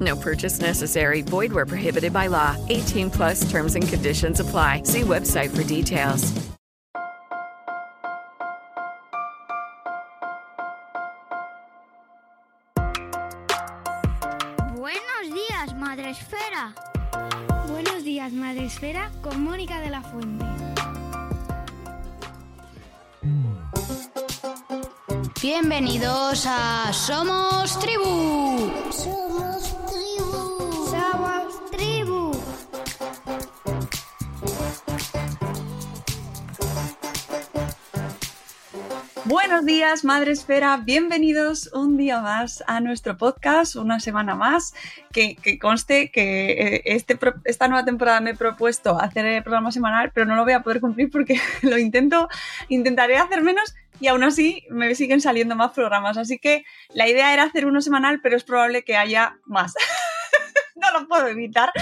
[0.00, 1.22] No purchase necessary.
[1.22, 2.56] Void where prohibited by law.
[2.68, 4.82] 18 plus terms and conditions apply.
[4.84, 6.32] See website for details.
[14.74, 16.74] Buenos días, Madre Esfera.
[17.68, 20.44] Buenos días, Madre Esfera, con Mónica de la Fuente.
[25.42, 28.70] Bienvenidos a Somos Tribu.
[28.90, 29.65] Somos
[39.28, 40.76] Buenos días, Madre Esfera.
[40.76, 44.72] Bienvenidos un día más a nuestro podcast, una semana más.
[45.12, 50.12] Que, conste que eh, este, esta nueva temporada me he propuesto hacer el programa semanal,
[50.14, 52.28] pero no lo voy a poder cumplir porque lo intento,
[52.68, 56.16] intentaré hacer menos y aún así me siguen saliendo más programas.
[56.18, 59.74] Así que la idea era hacer uno semanal, pero es probable que haya más.
[60.76, 61.72] no lo puedo evitar.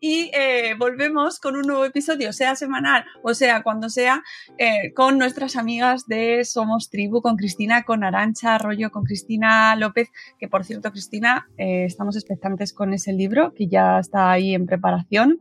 [0.00, 4.22] Y eh, volvemos con un nuevo episodio, sea semanal o sea cuando sea,
[4.58, 10.10] eh, con nuestras amigas de Somos Tribu, con Cristina, con Arancha Arroyo, con Cristina López,
[10.38, 14.66] que por cierto, Cristina, eh, estamos expectantes con ese libro que ya está ahí en
[14.66, 15.40] preparación.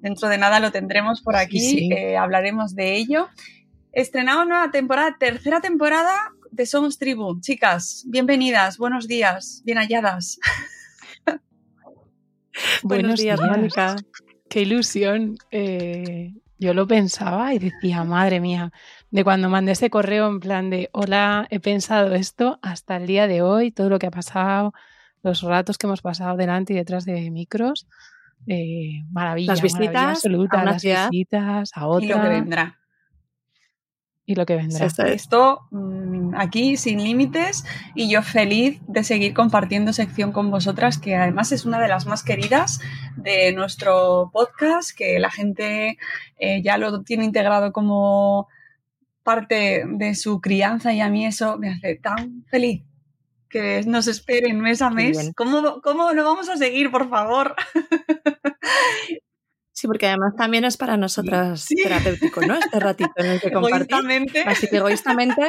[0.00, 1.90] Dentro de nada lo tendremos por aquí, sí.
[2.14, 3.28] hablaremos de ello.
[3.92, 7.40] Estrenamos nueva temporada, tercera temporada de Somos Tribu.
[7.40, 10.38] Chicas, bienvenidas, buenos días, bien halladas.
[12.82, 13.96] Buenos días, Mónica.
[14.48, 15.36] Qué ilusión.
[15.50, 18.72] Eh, yo lo pensaba y decía, madre mía,
[19.10, 23.26] de cuando mandé ese correo en plan de, hola, he pensado esto hasta el día
[23.26, 24.72] de hoy, todo lo que ha pasado,
[25.22, 27.86] los ratos que hemos pasado delante y detrás de micros.
[28.46, 32.22] eh, maravilla, Las visitas maravilla absoluta, a una las ciudad visitas a Y otra lo
[32.22, 32.78] que vendrá.
[34.26, 34.86] Y lo que vendrá.
[34.86, 37.64] Esto mm, aquí sin límites
[37.94, 42.06] y yo feliz de seguir compartiendo sección con vosotras, que además es una de las
[42.06, 42.80] más queridas
[43.16, 45.96] de nuestro podcast, que la gente
[46.38, 48.48] eh, ya lo tiene integrado como
[49.22, 52.82] parte de su crianza y a mí eso me hace tan feliz
[53.48, 55.30] que nos esperen mes a mes.
[55.36, 57.54] ¿Cómo, ¿Cómo lo vamos a seguir, por favor?
[59.86, 61.76] Sí, porque además también es para nosotras Sí.
[61.76, 62.54] terapéutico, ¿no?
[62.58, 63.48] Este ratito en el que.
[63.52, 64.42] Egoístamente.
[64.42, 65.42] Así que egoístamente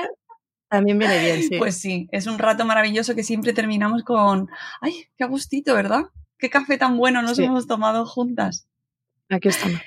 [0.70, 1.58] también viene bien, sí.
[1.58, 4.50] Pues sí, es un rato maravilloso que siempre terminamos con,
[4.82, 6.04] ay, qué gustito, ¿verdad?
[6.38, 7.44] Qué café tan bueno nos Sí.
[7.46, 8.68] hemos tomado juntas.
[9.30, 9.82] Aquí estamos.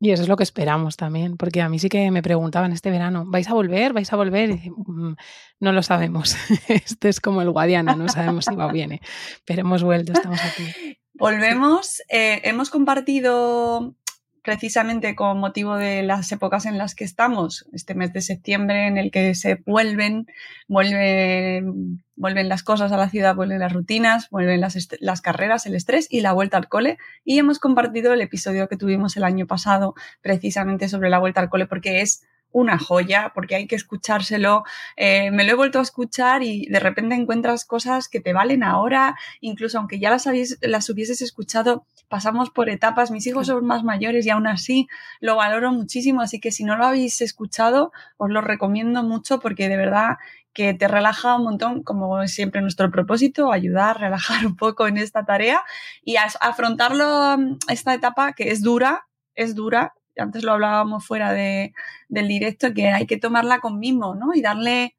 [0.00, 2.90] Y eso es lo que esperamos también, porque a mí sí que me preguntaban este
[2.90, 3.92] verano, ¿vais a volver?
[3.94, 4.50] ¿Vais a volver?
[4.50, 5.14] Y dice, "Mm,
[5.60, 6.36] no lo sabemos.
[6.68, 9.00] Este es como el Guadiana, no sabemos si va o viene,
[9.46, 10.98] pero hemos vuelto, estamos aquí.
[11.14, 13.94] Volvemos, eh, hemos compartido
[14.42, 18.98] precisamente con motivo de las épocas en las que estamos, este mes de septiembre en
[18.98, 20.26] el que se vuelven,
[20.68, 25.76] vuelven, vuelven las cosas a la ciudad, vuelven las rutinas, vuelven las, las carreras, el
[25.76, 26.98] estrés y la vuelta al cole.
[27.24, 31.48] Y hemos compartido el episodio que tuvimos el año pasado precisamente sobre la vuelta al
[31.48, 34.64] cole porque es una joya, porque hay que escuchárselo.
[34.96, 38.62] Eh, me lo he vuelto a escuchar y de repente encuentras cosas que te valen
[38.62, 43.10] ahora, incluso aunque ya las, habéis- las hubieses escuchado, pasamos por etapas.
[43.10, 44.86] Mis hijos son más mayores y aún así
[45.20, 49.68] lo valoro muchísimo, así que si no lo habéis escuchado, os lo recomiendo mucho porque
[49.68, 50.16] de verdad
[50.52, 54.98] que te relaja un montón, como es siempre nuestro propósito, ayudar, relajar un poco en
[54.98, 55.60] esta tarea
[56.04, 59.94] y afrontarlo, mm, esta etapa que es dura, es dura.
[60.16, 61.72] Antes lo hablábamos fuera de,
[62.08, 64.34] del directo, que hay que tomarla con mimo, ¿no?
[64.34, 64.96] Y darle,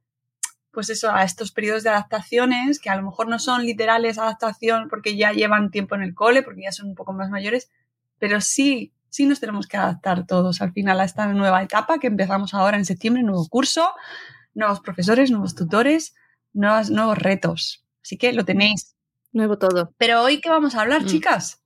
[0.72, 4.88] pues eso, a estos periodos de adaptaciones, que a lo mejor no son literales adaptación
[4.90, 7.70] porque ya llevan tiempo en el cole, porque ya son un poco más mayores,
[8.20, 12.08] pero sí, sí nos tenemos que adaptar todos al final a esta nueva etapa que
[12.08, 13.90] empezamos ahora en septiembre, nuevo curso,
[14.54, 16.16] nuevos profesores, nuevos tutores,
[16.54, 17.86] nuevas, nuevos retos.
[18.04, 18.96] Así que lo tenéis.
[19.34, 19.94] Nuevo todo.
[19.98, 21.06] Pero hoy, ¿qué vamos a hablar, Mm.
[21.08, 21.62] chicas?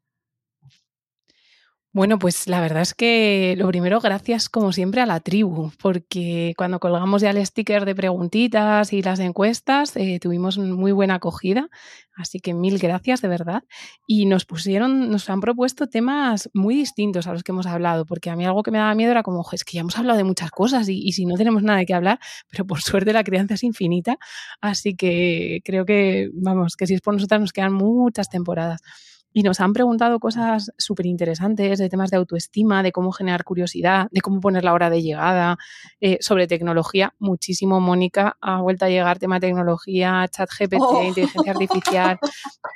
[2.00, 6.54] Bueno, pues la verdad es que lo primero, gracias como siempre a la tribu, porque
[6.56, 11.68] cuando colgamos ya el sticker de preguntitas y las encuestas, eh, tuvimos muy buena acogida,
[12.16, 13.64] así que mil gracias de verdad.
[14.08, 18.30] Y nos pusieron, nos han propuesto temas muy distintos a los que hemos hablado, porque
[18.30, 20.24] a mí algo que me daba miedo era como, es que ya hemos hablado de
[20.24, 22.18] muchas cosas y, si no tenemos nada qué hablar,
[22.50, 24.18] pero por suerte la crianza es infinita,
[24.62, 28.80] así que creo que, vamos, que si es por nosotras nos quedan muchas temporadas.
[29.32, 34.08] Y nos han preguntado cosas súper interesantes de temas de autoestima, de cómo generar curiosidad,
[34.12, 35.58] de cómo poner la hora de llegada,
[36.02, 37.14] eh, sobre tecnología.
[37.20, 41.04] Muchísimo, Mónica, ha vuelto a llegar tema tecnología, chat GPT, oh.
[41.04, 42.20] inteligencia artificial.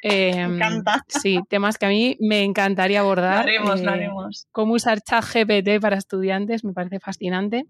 [0.04, 1.04] Eh, me encanta.
[1.08, 3.46] Sí, temas que a mí me encantaría abordar.
[3.46, 4.48] Lo haremos, eh, lo haremos.
[4.52, 7.66] Cómo usar chat GPT para estudiantes, me parece fascinante.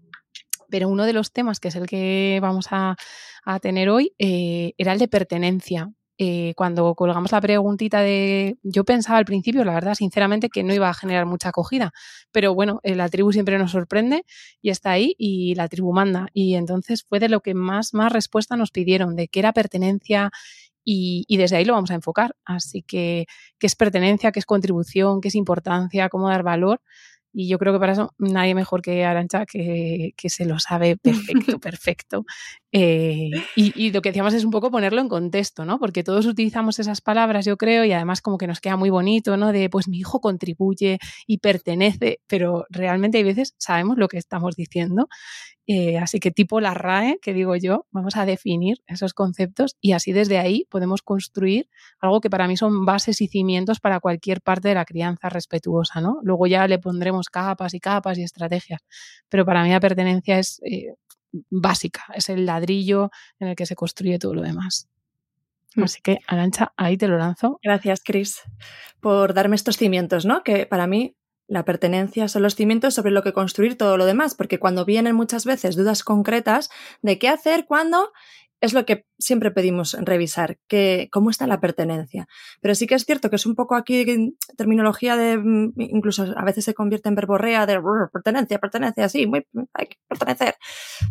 [0.68, 2.96] Pero uno de los temas, que es el que vamos a,
[3.44, 5.90] a tener hoy, eh, era el de pertenencia.
[6.16, 10.72] Eh, cuando colgamos la preguntita de, yo pensaba al principio, la verdad, sinceramente, que no
[10.72, 11.92] iba a generar mucha acogida,
[12.30, 14.24] pero bueno, eh, la tribu siempre nos sorprende
[14.62, 16.28] y está ahí y la tribu manda.
[16.32, 20.30] Y entonces fue de lo que más, más respuesta nos pidieron, de qué era pertenencia
[20.84, 22.36] y, y, desde ahí lo vamos a enfocar.
[22.44, 23.26] Así que,
[23.58, 24.32] ¿qué es pertenencia?
[24.32, 25.20] ¿Qué es contribución?
[25.20, 26.08] ¿Qué es importancia?
[26.10, 26.80] ¿Cómo dar valor?
[27.36, 30.96] Y yo creo que para eso nadie mejor que Arancha, que, que se lo sabe
[31.02, 32.24] perfecto, perfecto.
[32.76, 35.78] Eh, y, lo que decíamos es un poco ponerlo en contexto, ¿no?
[35.78, 39.36] Porque todos utilizamos esas palabras, yo creo, y además como que nos queda muy bonito,
[39.36, 39.52] ¿no?
[39.52, 40.98] De pues mi hijo contribuye
[41.28, 45.06] y pertenece, pero realmente hay veces sabemos lo que estamos diciendo
[45.66, 49.92] eh, así que tipo la RAE, que digo yo, vamos a definir esos conceptos y
[49.92, 51.68] así desde ahí podemos construir
[52.00, 56.00] algo que para mí son bases y cimientos para cualquier parte de la crianza respetuosa,
[56.02, 56.18] ¿no?
[56.22, 58.82] Luego ya le pondremos capas y capas y estrategias,
[59.28, 60.94] pero para mí la pertenencia es eh,
[61.50, 64.88] básica, es el ladrillo en el que se construye todo lo demás.
[65.74, 65.84] Mm.
[65.84, 67.58] Así que, Arancha, ahí te lo lanzo.
[67.62, 68.40] Gracias, Cris,
[69.00, 70.42] por darme estos cimientos, ¿no?
[70.42, 71.16] Que para mí
[71.46, 75.14] la pertenencia son los cimientos sobre lo que construir todo lo demás, porque cuando vienen
[75.14, 76.70] muchas veces dudas concretas
[77.02, 78.12] de qué hacer, cuándo,
[78.64, 82.26] es lo que siempre pedimos revisar, que, cómo está la pertenencia.
[82.60, 86.44] Pero sí que es cierto que es un poco aquí terminología de, mm, incluso a
[86.44, 87.80] veces se convierte en verborrea de
[88.12, 90.56] pertenencia, pertenencia, sí, muy, hay que pertenecer.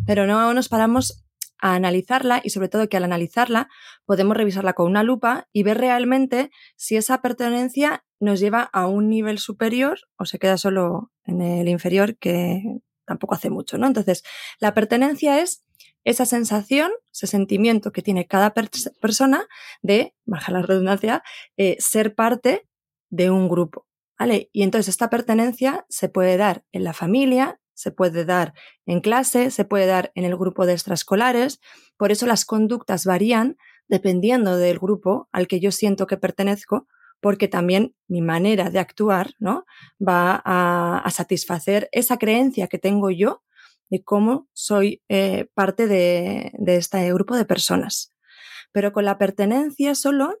[0.06, 1.24] Pero no nos paramos
[1.60, 3.68] a analizarla y sobre todo que al analizarla
[4.04, 9.08] podemos revisarla con una lupa y ver realmente si esa pertenencia nos lleva a un
[9.08, 12.62] nivel superior o se queda solo en el inferior que
[13.06, 13.86] tampoco hace mucho, ¿no?
[13.86, 14.24] Entonces,
[14.60, 15.63] la pertenencia es
[16.04, 19.46] esa sensación, ese sentimiento que tiene cada persona
[19.82, 21.22] de, baja la redundancia,
[21.56, 22.68] eh, ser parte
[23.10, 23.86] de un grupo,
[24.18, 24.50] ¿vale?
[24.52, 28.54] Y entonces esta pertenencia se puede dar en la familia, se puede dar
[28.86, 31.60] en clase, se puede dar en el grupo de extraescolares,
[31.96, 33.56] por eso las conductas varían
[33.88, 36.86] dependiendo del grupo al que yo siento que pertenezco,
[37.20, 39.64] porque también mi manera de actuar ¿no?
[39.98, 43.42] va a, satisfacer esa creencia que tengo yo
[43.90, 48.12] de cómo soy eh, parte de, de este grupo de personas.
[48.72, 50.40] Pero con la pertenencia solo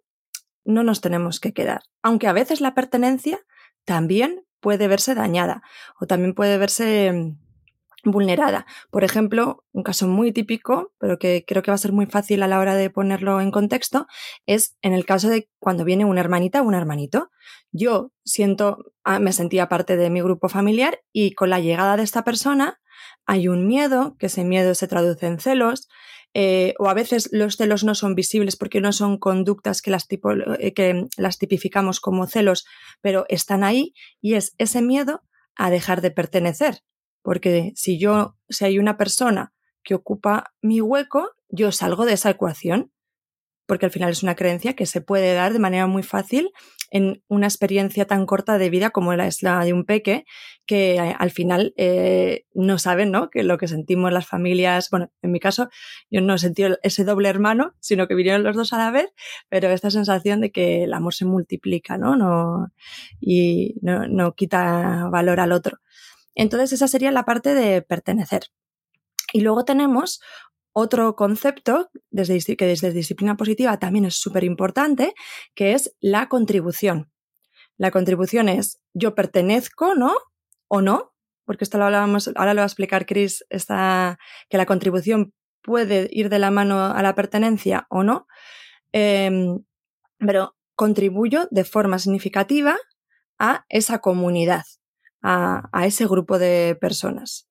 [0.64, 3.40] no nos tenemos que quedar, aunque a veces la pertenencia
[3.84, 5.62] también puede verse dañada
[6.00, 8.66] o también puede verse mm, vulnerada.
[8.90, 12.42] Por ejemplo, un caso muy típico, pero que creo que va a ser muy fácil
[12.42, 14.06] a la hora de ponerlo en contexto,
[14.46, 17.30] es en el caso de cuando viene una hermanita o un hermanito.
[17.72, 22.02] Yo siento, ah, me sentía parte de mi grupo familiar y con la llegada de
[22.02, 22.80] esta persona
[23.26, 25.88] hay un miedo, que ese miedo se traduce en celos,
[26.34, 30.08] eh, o a veces los celos no son visibles porque no son conductas que las,
[30.08, 32.66] tipo, eh, que las tipificamos como celos,
[33.00, 35.22] pero están ahí y es ese miedo
[35.54, 36.80] a dejar de pertenecer.
[37.22, 42.30] Porque si yo, si hay una persona que ocupa mi hueco, yo salgo de esa
[42.30, 42.92] ecuación
[43.66, 46.50] porque al final es una creencia que se puede dar de manera muy fácil
[46.90, 50.24] en una experiencia tan corta de vida como es la de un peque,
[50.66, 53.30] que eh, al final eh, no saben ¿no?
[53.30, 55.68] que lo que sentimos las familias, bueno, en mi caso
[56.10, 59.12] yo no sentí ese doble hermano, sino que vinieron los dos a la vez,
[59.48, 62.16] pero esta sensación de que el amor se multiplica ¿no?
[62.16, 62.72] No,
[63.20, 65.78] y no, no quita valor al otro.
[66.34, 68.50] Entonces esa sería la parte de pertenecer.
[69.32, 70.20] Y luego tenemos
[70.74, 75.14] otro concepto desde, que desde disciplina positiva también es súper importante,
[75.54, 77.10] que es la contribución.
[77.76, 80.12] La contribución es yo pertenezco, ¿no?
[80.68, 81.12] O no,
[81.44, 86.08] porque esto lo hablábamos, ahora lo va a explicar Chris, esta, que la contribución puede
[86.10, 88.26] ir de la mano a la pertenencia o no,
[88.92, 89.60] em,
[90.18, 92.76] pero contribuyo de forma significativa
[93.38, 94.64] a esa comunidad,
[95.22, 97.48] a, a ese grupo de personas.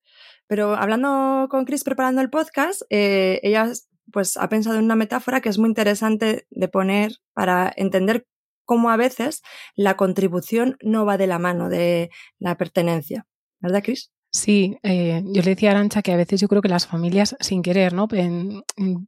[0.54, 3.72] Pero hablando con Chris preparando el podcast, eh, ella
[4.12, 8.28] pues ha pensado en una metáfora que es muy interesante de poner para entender
[8.64, 9.42] cómo a veces
[9.76, 13.26] la contribución no va de la mano de la pertenencia.
[13.62, 14.12] ¿Verdad, Cris?
[14.36, 17.36] Sí, eh, yo le decía a Arancha que a veces yo creo que las familias,
[17.40, 18.08] sin querer, ¿no?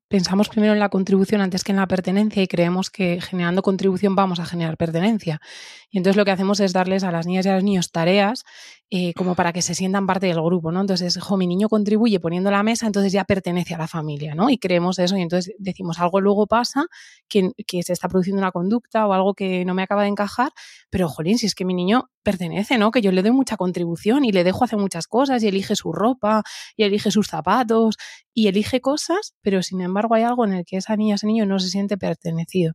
[0.07, 4.15] pensamos primero en la contribución antes que en la pertenencia y creemos que generando contribución
[4.15, 5.41] vamos a generar pertenencia.
[5.89, 8.45] Y entonces lo que hacemos es darles a las niñas y a los niños tareas
[8.91, 10.79] eh, como para que se sientan parte del grupo, ¿no?
[10.81, 14.49] Entonces, jo, mi niño contribuye poniendo la mesa, entonces ya pertenece a la familia, ¿no?
[14.49, 16.85] Y creemos eso y entonces decimos algo luego pasa,
[17.27, 20.51] que, que se está produciendo una conducta o algo que no me acaba de encajar,
[20.91, 22.91] pero jolín, si es que mi niño pertenece, ¿no?
[22.91, 25.91] Que yo le doy mucha contribución y le dejo hacer muchas cosas y elige su
[25.91, 26.43] ropa
[26.77, 27.97] y elige sus zapatos
[28.35, 31.45] y elige cosas, pero sin embargo hay algo en el que esa niña, ese niño
[31.45, 32.73] no se siente pertenecido.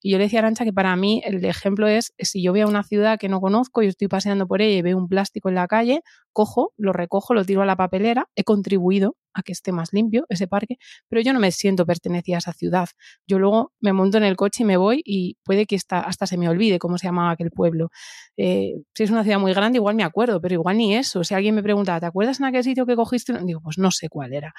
[0.00, 2.62] Y yo le decía a Arancha que para mí el ejemplo es si yo voy
[2.62, 5.50] a una ciudad que no conozco y estoy paseando por ella y veo un plástico
[5.50, 6.00] en la calle,
[6.32, 10.26] cojo, lo recojo, lo tiro a la papelera, he contribuido a que esté más limpio
[10.28, 10.76] ese parque,
[11.08, 12.88] pero yo no me siento pertenecida a esa ciudad.
[13.26, 16.36] Yo luego me monto en el coche y me voy y puede que hasta, se
[16.36, 17.90] me olvide cómo se llamaba aquel pueblo.
[18.36, 21.24] Eh, si es una ciudad muy grande, igual me acuerdo, pero igual ni eso.
[21.24, 23.32] Si alguien me pregunta, ¿te acuerdas en aquel sitio que cogiste?
[23.44, 24.54] Digo, pues no sé cuál era.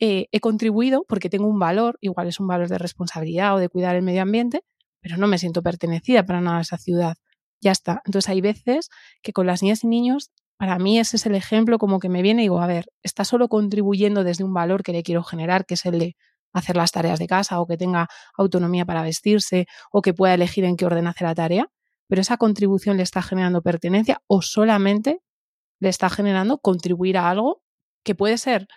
[0.00, 3.68] Eh, he contribuido porque tengo un valor, igual es un valor de responsabilidad o de
[3.68, 4.62] cuidar el medio ambiente,
[5.00, 7.16] pero no me siento pertenecida para nada a esa ciudad.
[7.60, 8.02] Ya está.
[8.06, 8.88] Entonces hay veces
[9.22, 12.20] que con las niñas y niños, para mí ese es el ejemplo como que me
[12.20, 15.64] viene y digo, a ver, está solo contribuyendo desde un valor que le quiero generar,
[15.64, 16.16] que es el de
[16.52, 20.64] hacer las tareas de casa o que tenga autonomía para vestirse o que pueda elegir
[20.64, 21.70] en qué orden hacer la tarea,
[22.08, 25.22] pero esa contribución le está generando pertenencia o solamente
[25.80, 27.62] le está generando contribuir a algo
[28.04, 28.68] que puede ser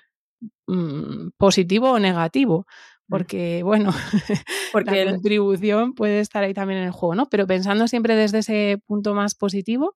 [0.67, 2.65] Mm, positivo o negativo.
[3.07, 3.11] Mm.
[3.11, 3.91] Porque, bueno,
[4.73, 7.27] porque la contribución puede estar ahí también en el juego, ¿no?
[7.29, 9.95] Pero pensando siempre desde ese punto más positivo,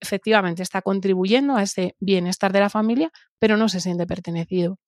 [0.00, 4.78] efectivamente está contribuyendo a ese bienestar de la familia, pero no se siente pertenecido.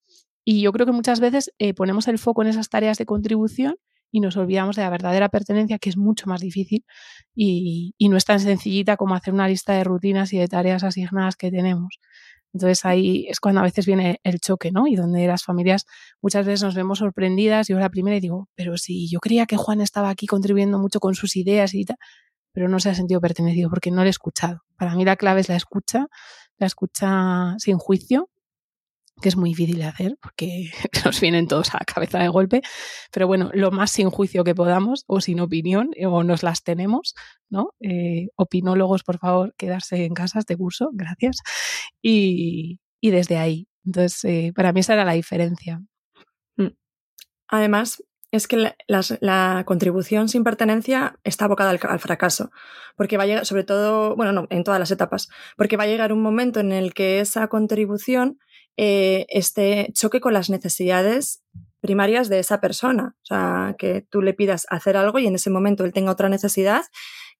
[0.45, 3.77] Y yo creo que muchas veces eh, ponemos el foco en esas tareas de contribución
[4.11, 6.85] y nos olvidamos de la verdadera pertenencia, que es mucho más difícil
[7.35, 11.37] y, no es tan sencillita como hacer una lista de rutinas y de tareas asignadas
[11.37, 12.01] que tenemos.
[12.53, 14.89] Entonces ahí es cuando a veces viene el choque, ¿no?
[14.89, 15.87] Y donde las familias
[16.21, 17.69] muchas veces nos vemos sorprendidas.
[17.69, 20.99] Yo la primera y digo, pero si yo creía que Juan estaba aquí contribuyendo mucho
[20.99, 21.97] con sus ideas y tal,
[22.53, 24.63] pero no se ha sentido pertenecido porque no le he escuchado.
[24.77, 26.07] Para mí la clave es la escucha,
[26.59, 28.31] la escucha sin juicio
[29.21, 30.71] que es muy difícil de hacer porque
[31.05, 32.63] nos vienen todos a la cabeza de golpe,
[33.13, 36.63] pero bueno, lo más sin juicio que podamos o sin opinión eh, o nos las
[36.63, 37.15] tenemos,
[37.49, 37.75] ¿no?
[37.81, 41.39] Eh, opinólogos, por favor, quedarse en casas de curso, gracias.
[42.03, 43.67] Y, desde ahí.
[43.85, 45.81] Entonces, eh, para mí esa era la diferencia.
[46.57, 46.69] Mm.
[47.49, 48.03] Además,
[48.33, 52.51] es que la, contribución sin pertenencia está abocada al, al, fracaso,
[52.97, 55.89] porque va a llegar, sobre todo, bueno, no, en todas las etapas, porque va a
[55.89, 58.39] llegar un momento en el que esa contribución
[58.77, 61.43] eh, este choque con las necesidades
[61.81, 63.15] primarias de esa persona.
[63.23, 66.31] O sea, que tú le pidas hacer algo y en ese momento él tenga otra
[66.31, 66.83] necesidad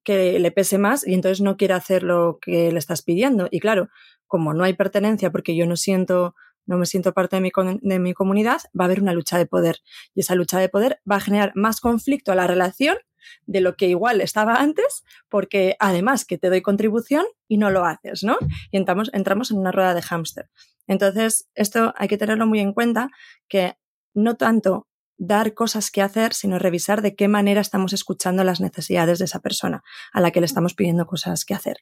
[0.05, 3.49] que le pese más y entonces no quiere hacer lo que le estás pidiendo.
[3.51, 3.89] Y claro,
[4.27, 6.35] como no hay pertenencia porque yo no siento
[6.71, 7.51] no me siento parte de mi,
[7.83, 9.81] de mi comunidad, va a haber una lucha de poder.
[10.15, 12.97] Y esa lucha de poder va a generar más conflicto a la relación
[13.45, 17.85] de lo que igual estaba antes, porque además que te doy contribución y no lo
[17.85, 18.39] haces, ¿no?
[18.71, 20.49] Y entramos, entramos en una rueda de hámster.
[20.87, 23.11] Entonces, esto hay que tenerlo muy en cuenta,
[23.49, 23.75] que
[24.15, 24.87] no tanto
[25.19, 29.41] dar cosas que hacer, sino revisar de qué manera estamos escuchando las necesidades de esa
[29.41, 31.79] persona a la que le estamos pidiendo cosas que hacer.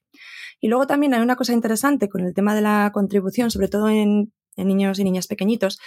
[0.60, 3.88] Y luego también hay una cosa interesante con el tema de la contribución, sobre todo
[3.88, 4.32] en,
[4.66, 5.78] niños y niñas pequeñitos,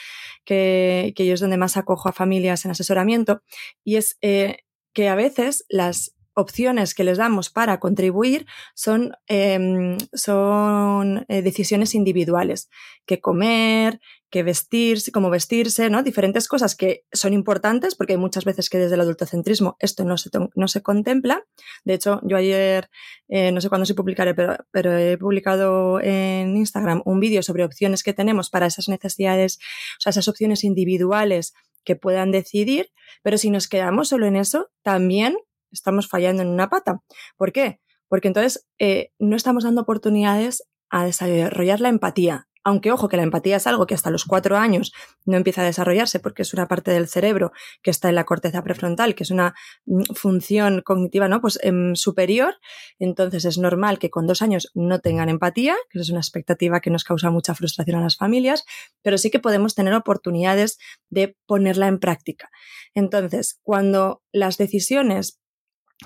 [0.46, 3.44] que, que, es donde más acojo a familias en asesoramiento,
[3.84, 4.60] y es eh,
[4.94, 8.46] que a veces las opciones que les damos para contribuir
[8.76, 12.70] son, em, son eh, decisiones individuales,
[13.06, 16.04] que comer, que vestirse, cómo vestirse, ¿no?
[16.04, 20.18] Diferentes cosas que son importantes porque hay muchas veces que desde el adultocentrismo esto no
[20.18, 21.44] se, no se contempla.
[21.84, 22.90] De hecho, yo ayer,
[23.28, 27.66] eh, no sé cuándo se publicaré, pero, pero he publicado en Instagram un vídeo sobre
[27.66, 29.60] opciones que tenemos para esas necesidades,
[30.00, 32.92] o sea, esas opciones individuales que puedan decidir,
[33.24, 35.36] pero si nos quedamos solo en eso, también
[35.72, 37.02] estamos fallando en una pata.
[37.38, 37.80] ¿Por qué?
[38.08, 42.48] Porque entonces eh, no estamos dando oportunidades a desarrollar la empatía.
[42.64, 44.94] Aunque ojo que la empatía es algo que hasta los cuatro años
[45.26, 47.52] no empieza a desarrollarse porque es una parte del cerebro
[47.82, 51.42] que está en la corteza prefrontal, que es una mm, función cognitiva ¿no?
[51.42, 52.56] pues, em, superior.
[53.00, 56.92] Entonces es normal que con dos años no tengan empatía, que es una expectativa que
[56.92, 58.64] nos causa mucha frustración a las familias,
[59.02, 60.78] pero sí que podemos tener oportunidades
[61.10, 62.52] de ponerla en práctica.
[62.94, 65.41] Entonces, cuando las decisiones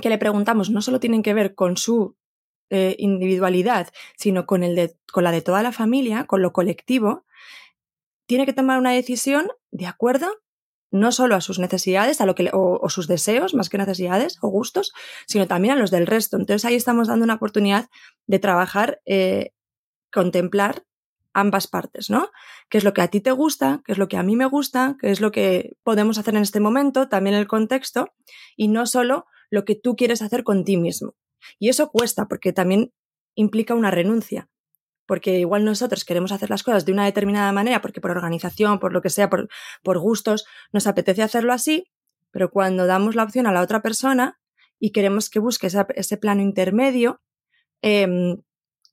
[0.02, 2.16] que le preguntamos no solo tienen que ver con su
[2.70, 7.26] eh, individualidad, sino con, el de, con la de toda la familia, con lo colectivo,
[8.26, 10.28] tiene que tomar una decisión de acuerdo
[10.92, 14.48] no solo a sus necesidades a lo que, o, sus deseos, más que necesidades o
[14.48, 14.94] gustos,
[15.28, 16.38] sino también a los del resto.
[16.38, 17.90] Entonces ahí estamos dando una oportunidad
[18.28, 19.52] de trabajar, eh,
[20.12, 20.86] contemplar
[21.34, 22.30] ambas partes, ¿no?
[22.70, 23.82] ¿Qué es lo que a ti te gusta?
[23.86, 24.96] ¿Qué es lo que a mí me gusta?
[25.00, 27.10] ¿Qué es lo que podemos hacer en este momento?
[27.10, 28.14] También el contexto
[28.56, 31.16] y no solo lo que tú quieres hacer con ti mismo.
[31.60, 32.92] Y eso cuesta porque también
[33.36, 34.50] implica una renuncia.
[35.06, 38.92] Porque igual nosotros queremos hacer las cosas de una determinada manera, porque por organización, por
[38.92, 39.50] lo que sea, por,
[39.84, 41.92] por gustos, nos apetece hacerlo así,
[42.32, 44.40] pero cuando damos la opción a la otra persona
[44.80, 47.22] y queremos que busque ese plano intermedio,
[47.84, 48.36] eh,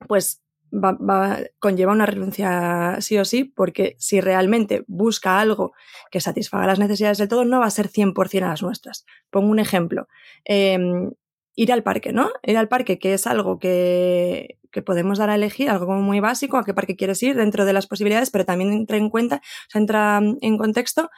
[0.06, 0.41] pues
[0.72, 5.72] va, conlleva una renuncia sí o sí, porque si realmente busca algo
[6.10, 9.04] que satisfaga las necesidades del todo, no va a ser 100% a las nuestras.
[9.30, 10.08] Pongo un ejemplo.
[10.44, 11.10] Em,
[11.54, 12.30] ir al parque, ¿no?
[12.42, 16.56] Ir al parque, que es algo que, que, podemos dar a elegir, algo muy básico,
[16.56, 19.42] a qué parque quieres ir dentro de las posibilidades, pero también entra en cuenta,
[19.74, 21.10] entra en contexto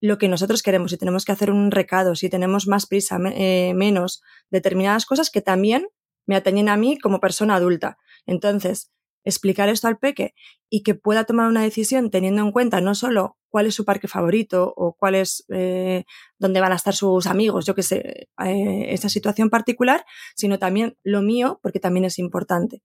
[0.00, 3.74] lo que nosotros queremos, si tenemos que hacer un recado, si tenemos más prisa, eh,
[3.74, 5.88] menos, determinadas cosas que también
[6.26, 7.98] me atañen a mí como persona adulta.
[8.26, 8.90] Entonces,
[9.24, 10.34] explicar esto al peque
[10.68, 14.08] y que pueda tomar una decisión teniendo en cuenta no solo cuál es su parque
[14.08, 16.04] favorito o cuál es eh,
[16.38, 20.96] dónde van a estar sus amigos, yo que sé, eh, esa situación particular, sino también
[21.02, 22.82] lo mío, porque también es importante.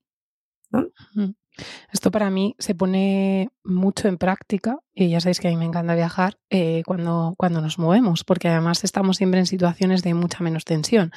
[1.94, 5.64] Esto para mí se pone mucho en práctica, y ya sabéis que a mí me
[5.64, 10.44] encanta viajar, eh, cuando, cuando nos movemos, porque además estamos siempre en situaciones de mucha
[10.44, 11.12] menos tensión.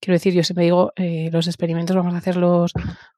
[0.00, 2.72] Quiero decir, yo siempre digo, los experimentos vamos a hacerlos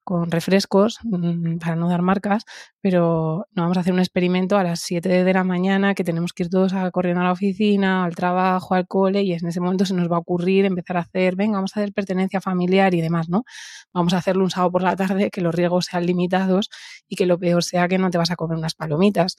[0.05, 2.45] con refrescos, mm, para no dar marcas,
[2.81, 6.33] pero no vamos a hacer un experimento a las 7 de la mañana que tenemos
[6.33, 9.87] que ir todos corriendo a la oficina, al trabajo, al cole, y en ese momento
[9.87, 13.01] se nos va a ocurrir empezar a hacer, venga, vamos a hacer pertenencia familiar y
[13.01, 13.45] demás, ¿no?
[13.93, 16.71] Vamos a hacerlo un sábado por la tarde, que los riesgos sean limitados
[17.09, 19.37] y que lo peor sea que no te vas a comer unas palomitas.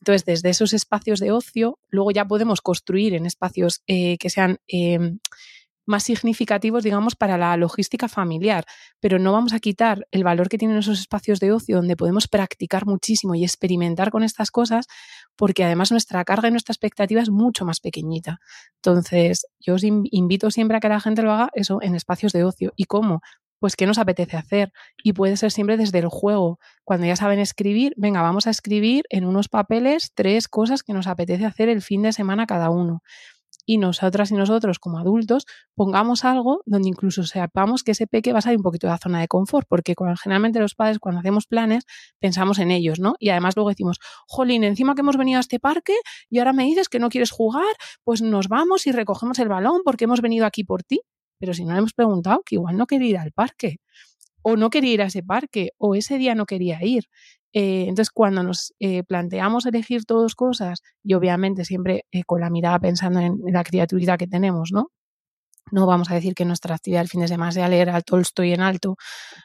[0.00, 4.58] Entonces, desde esos espacios de ocio, luego ya podemos construir en espacios eh, que sean
[4.68, 5.18] em,
[5.86, 8.64] más significativos, digamos, para la logística familiar,
[9.00, 12.28] pero no vamos a quitar el valor que tienen esos espacios de ocio donde podemos
[12.28, 14.86] practicar muchísimo y experimentar con estas cosas,
[15.36, 18.40] porque además nuestra carga y nuestra expectativa es mucho más pequeñita.
[18.76, 22.44] Entonces, yo os invito siempre a que la gente lo haga eso en espacios de
[22.44, 22.72] ocio.
[22.76, 23.20] ¿Y cómo?
[23.64, 24.74] pues qué nos apetece hacer.
[25.02, 26.58] Y puede ser siempre desde el juego.
[26.84, 31.06] Cuando ya saben escribir, venga, vamos a escribir en unos papeles tres cosas que nos
[31.06, 33.02] apetece hacer el fin de semana cada uno.
[33.66, 38.40] Y nosotras y nosotros como adultos pongamos algo donde incluso sepamos que ese peque va
[38.40, 41.46] a salir un poquito de la zona de confort, porque generalmente los padres cuando hacemos
[41.46, 41.84] planes
[42.18, 43.14] pensamos en ellos, ¿no?
[43.18, 45.94] Y además luego decimos, jolín, encima que hemos venido a este parque
[46.28, 47.64] y ahora me dices que no quieres jugar,
[48.04, 51.00] pues nos vamos y recogemos el balón porque hemos venido aquí por ti
[51.38, 53.76] pero si no le hemos preguntado, que igual no quería ir al parque,
[54.42, 57.04] o no quería ir a ese parque, o ese día no quería ir.
[57.54, 62.50] Eh, entonces, cuando nos eh, planteamos elegir todas cosas, y obviamente siempre eh, con la
[62.50, 64.90] mirada pensando en, la criaturita que tenemos, ¿no?
[65.70, 68.52] No vamos a decir que nuestra actividad el fin de semana sea leer al Tolstoy
[68.52, 68.96] en alto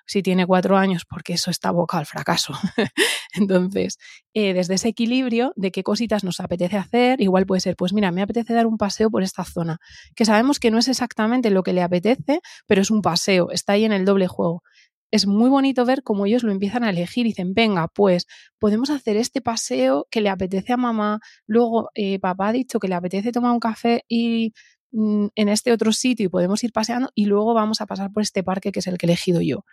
[0.06, 2.54] si tiene cuatro años, porque eso está boca al fracaso.
[3.34, 3.98] Entonces,
[4.34, 8.12] eh, desde ese equilibrio de qué cositas nos apetece hacer, igual puede ser, pues mira,
[8.12, 9.78] me apetece dar un paseo por esta zona,
[10.16, 13.74] que sabemos que no es exactamente lo que le apetece, pero es un paseo, está
[13.74, 14.64] ahí en el doble juego
[15.12, 18.28] es muy bonito ver cómo ellos lo empiezan a elegir y dicen, venga, pues
[18.60, 22.88] podemos hacer este paseo que le apetece a mamá, luego eh, papá ha dicho que
[22.88, 24.54] le apetece tomar un café y
[24.92, 28.24] Mm, en este otro sitio y podemos ir paseando y luego vamos a pasar por
[28.24, 29.66] este parque que es el que he elegido yo.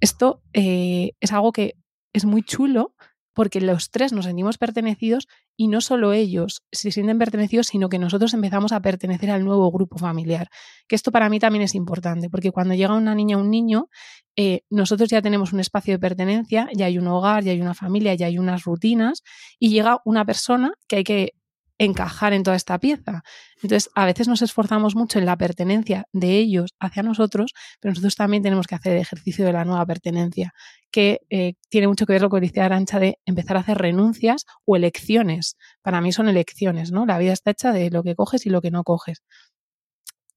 [0.00, 1.74] Esto eh, es algo que
[2.12, 2.94] es muy chulo
[3.34, 7.98] porque los tres nos sentimos pertenecidos y no solo ellos se sienten pertenecidos, sino que
[7.98, 10.48] nosotros empezamos a pertenecer al nuevo grupo familiar.
[10.88, 13.88] Que esto para mí también es importante, porque cuando llega una niña o un niño,
[14.36, 17.74] eh, nosotros ya tenemos un espacio de pertenencia, ya hay un hogar, ya hay una
[17.74, 19.22] familia, ya hay unas rutinas,
[19.58, 21.32] y llega una persona que hay que
[21.78, 23.22] encajar en toda esta pieza.
[23.56, 28.14] Entonces, a veces nos esforzamos mucho en la pertenencia de ellos hacia nosotros, pero nosotros
[28.16, 30.52] también tenemos que hacer el ejercicio de la nueva pertenencia,
[30.90, 34.44] que eh, tiene mucho que ver lo que dice Arancha de empezar a hacer renuncias
[34.64, 35.56] o elecciones.
[35.82, 37.06] Para mí son elecciones, ¿no?
[37.06, 39.22] La vida está hecha de lo que coges y lo que no coges.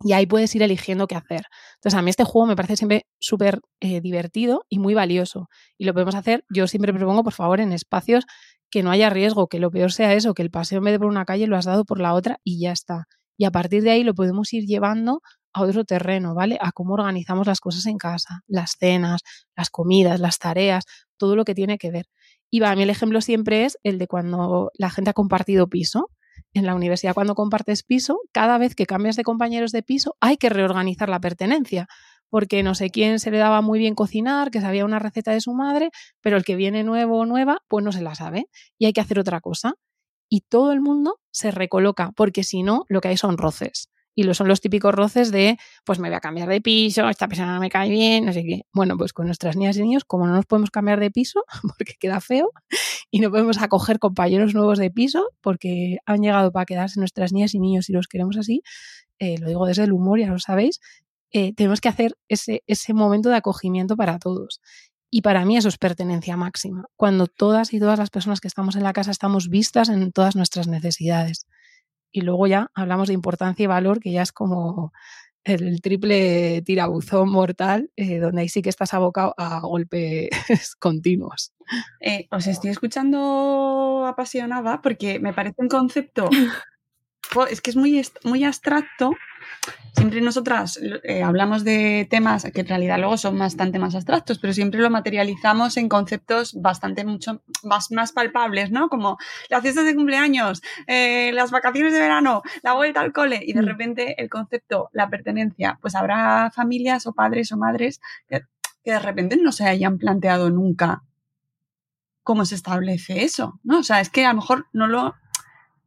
[0.01, 1.43] Y ahí puedes ir eligiendo qué hacer.
[1.75, 5.47] Entonces, a mí este juego me parece siempre súper eh, divertido y muy valioso.
[5.77, 8.25] Y lo podemos hacer, yo siempre propongo, por favor, en espacios
[8.75, 10.99] que no haya riesgo, que lo peor sea eso, que el paseo en vez de
[10.99, 13.05] por una calle lo has dado por la otra y ya está.
[13.37, 15.21] Y a partir de ahí lo podemos ir llevando
[15.53, 16.57] a otro terreno, ¿vale?
[16.59, 19.21] A cómo organizamos las cosas en casa, las cenas,
[19.55, 20.83] las comidas, las tareas,
[21.15, 22.07] todo lo que tiene que ver.
[22.51, 25.69] Y va, a mí el ejemplo siempre es el de cuando la gente ha compartido
[25.69, 26.09] piso.
[26.51, 30.35] En la universidad, cuando compartes piso, cada vez que cambias de compañeros de piso, hay
[30.35, 31.87] que reorganizar la pertenencia
[32.35, 35.39] porque no sé quién se le daba muy bien cocinar, que sabía una receta de
[35.39, 38.87] su madre, pero el que viene nuevo o nueva, pues no se la sabe y
[38.87, 39.75] hay que hacer otra cosa.
[40.29, 43.89] y todo el mundo se recoloca, porque si no, lo que hay son roces.
[44.15, 47.29] Y lo son los típicos roces de, pues me voy a cambiar de piso, esta
[47.29, 48.63] persona no me cae bien, no sé qué.
[48.73, 51.41] Bueno, pues con nuestras niñas y niños, como no nos podemos cambiar de piso,
[51.77, 52.51] porque queda feo,
[53.11, 57.53] y no podemos acoger compañeros nuevos de piso, porque han llegado para quedarse nuestras niñas
[57.55, 58.61] y niños y los queremos así,
[59.19, 60.81] eh, lo digo desde el humor, ya lo sabéis,
[61.31, 64.61] eh, tenemos que hacer ese, ese momento de acogimiento para todos.
[65.11, 68.75] Y para mí eso es pertenencia máxima, cuando todas y todas las personas que estamos
[68.75, 71.47] en la casa estamos vistas en todas nuestras necesidades.
[72.11, 74.91] Y luego ya hablamos de importancia y valor, que ya es como
[75.45, 80.29] el triple tirabuzón mortal, eh, donde ahí sí que estás abocado a golpes
[80.79, 81.53] continuos.
[82.01, 86.29] Eh, os estoy escuchando apasionada porque me parece un concepto,
[87.49, 89.11] es que es muy, muy abstracto,
[89.93, 94.53] siempre nosotras eh, hablamos de temas que en realidad luego son bastante más abstractos, pero
[94.53, 98.89] siempre lo materializamos en conceptos bastante mucho más, más palpables, ¿no?
[98.89, 99.17] Como
[99.49, 103.61] las fiestas de cumpleaños, eh, las vacaciones de verano, la vuelta al cole y de
[103.61, 103.65] mm.
[103.65, 108.41] repente el concepto, la pertenencia, pues habrá familias o padres o madres que,
[108.83, 111.03] que de repente no se hayan planteado nunca
[112.25, 113.79] cómo se establece eso, ¿no?
[113.79, 115.13] O sea, es que a lo mejor no lo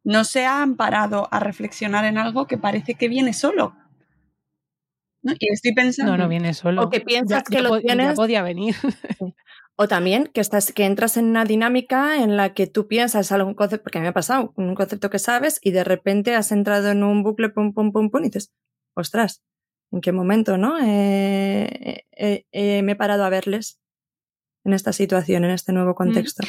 [0.08, 3.76] no se han parado a reflexionar en algo que parece que viene solo.
[5.20, 5.34] ¿no?
[5.38, 6.12] Y estoy pensando.
[6.12, 6.84] No, no viene solo.
[6.84, 8.16] O que piensas que lo tienes.
[8.16, 8.74] podía venir.
[9.80, 13.54] O también que estás, que entras en una dinámica en la que tú piensas algún
[13.54, 17.04] concepto, porque me ha pasado, un concepto que sabes, y de repente has entrado en
[17.04, 18.52] un bucle, pum, pum, pum, pum, y dices,
[18.94, 19.44] ostras,
[19.92, 20.80] ¿en qué momento, no?
[20.80, 23.78] Eh, eh, eh, me he parado a verles
[24.64, 25.94] en esta situación, en este nuevo mm.
[25.94, 26.44] contexto.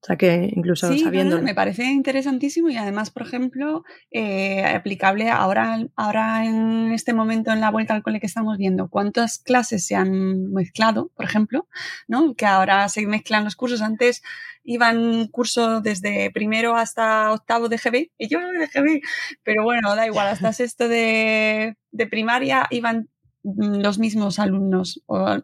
[0.00, 1.42] O sea que incluso sabiendo.
[1.42, 3.82] me parece interesantísimo y además, por ejemplo,
[4.12, 8.88] eh, aplicable ahora, ahora en este momento en la vuelta al cole que estamos viendo,
[8.88, 11.66] cuántas clases se han mezclado, por ejemplo,
[12.06, 12.34] ¿no?
[12.36, 13.82] Que ahora se mezclan los cursos.
[13.82, 14.22] Antes
[14.62, 19.00] iban curso desde primero hasta octavo de GB, y yo de GB,
[19.42, 23.08] pero bueno, da igual, hasta sexto de, de primaria iban
[23.42, 25.02] los mismos alumnos.
[25.06, 25.38] O,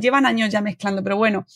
[0.00, 1.46] llevan años ya mezclando, pero bueno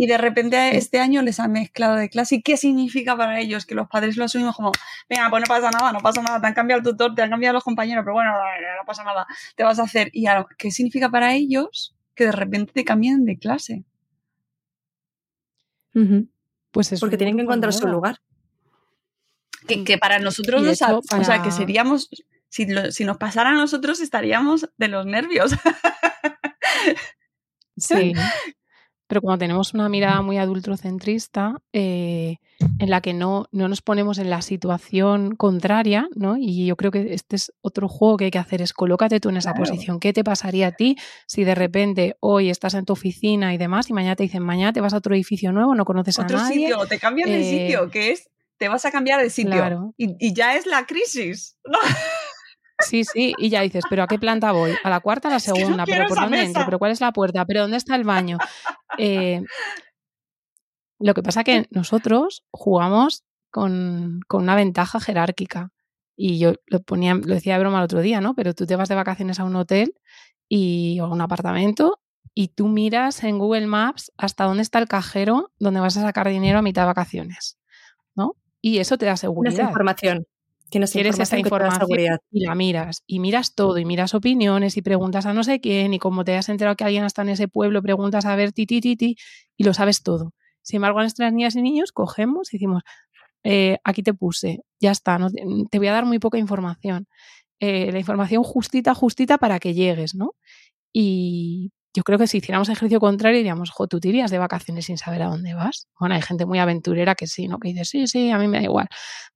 [0.00, 2.36] y de repente este año les han mezclado de clase.
[2.36, 3.66] ¿Y qué significa para ellos?
[3.66, 4.70] Que los padres lo asumimos como,
[5.08, 7.30] venga, pues no pasa nada, no pasa nada, te han cambiado el tutor, te han
[7.30, 10.08] cambiado los compañeros, pero bueno, no, pasa nada, te vas a hacer.
[10.12, 13.82] ¿Y qué significa para ellos que de repente te cambien de clase?
[16.70, 18.20] Pues es Porque tienen que encontrar su lugar.
[19.66, 22.08] Que, para nosotros, o sea, que seríamos,
[22.48, 25.50] si, si nos pasara a nosotros estaríamos de los nervios.
[27.76, 28.12] Sí,
[29.08, 32.36] pero cuando tenemos una mirada muy adultocentrista, eh,
[32.78, 36.36] en la que no, no, nos ponemos en la situación contraria, ¿no?
[36.36, 39.30] Y yo creo que este es otro juego que hay que hacer, es colócate tú
[39.30, 39.98] en esa posición.
[39.98, 43.88] ¿Qué te pasaría a ti si de repente hoy estás en tu oficina y demás
[43.88, 46.36] y mañana te dicen, mañana te vas a otro edificio nuevo, no conoces a nadie?
[46.36, 49.94] Otro sitio, te cambian de sitio, eh, que es, te vas a cambiar de sitio.
[49.96, 51.56] Y, y, ya es la crisis.
[51.64, 51.78] ¿no?
[52.80, 54.72] Sí, sí, y ya dices, ¿pero a qué planta voy?
[54.84, 55.84] ¿A la cuarta, a la segunda?
[55.84, 56.62] ¿Pero por dónde entro?
[56.64, 57.44] ¿Pero cuál es la puerta?
[57.44, 58.38] ¿Pero dónde está el baño?
[58.96, 59.42] Eh,
[60.98, 65.70] lo que pasa es que nosotros jugamos con, una ventaja jerárquica.
[66.16, 68.34] Y yo lo ponía, lo decía de broma el otro día, ¿no?
[68.34, 69.94] Pero tú te vas de vacaciones a un hotel
[70.48, 72.00] y, o a un apartamento
[72.34, 76.28] y tú miras en Google Maps hasta dónde está el cajero donde vas a sacar
[76.28, 77.58] dinero a mitad de vacaciones,
[78.14, 78.36] ¿no?
[78.60, 79.54] Y eso te da seguridad.
[79.54, 80.26] Esa información.
[80.70, 81.88] Tienes Quieres esa información
[82.30, 83.02] y la miras.
[83.06, 86.36] Y miras todo, y miras opiniones, y preguntas a no sé quién, y como te
[86.36, 89.16] has enterado que alguien está en ese pueblo, preguntas a ver ti, ti, ti, ti,
[89.56, 90.34] y lo sabes todo.
[90.62, 92.82] Sin embargo, a nuestras niñas y niños cogemos y decimos,
[93.44, 97.06] eh, aquí te puse, ya está, no, te voy a dar muy poca información.
[97.60, 100.34] Eh, la información justita, justita para que llegues, ¿no?
[100.92, 104.86] Y yo creo que si hiciéramos ejercicio contrario diríamos, jo, tú te irías de vacaciones
[104.86, 105.88] sin saber a dónde vas.
[105.98, 107.58] Bueno, hay gente muy aventurera que sí, ¿no?
[107.58, 108.86] Que dice, sí, sí, a mí me da igual.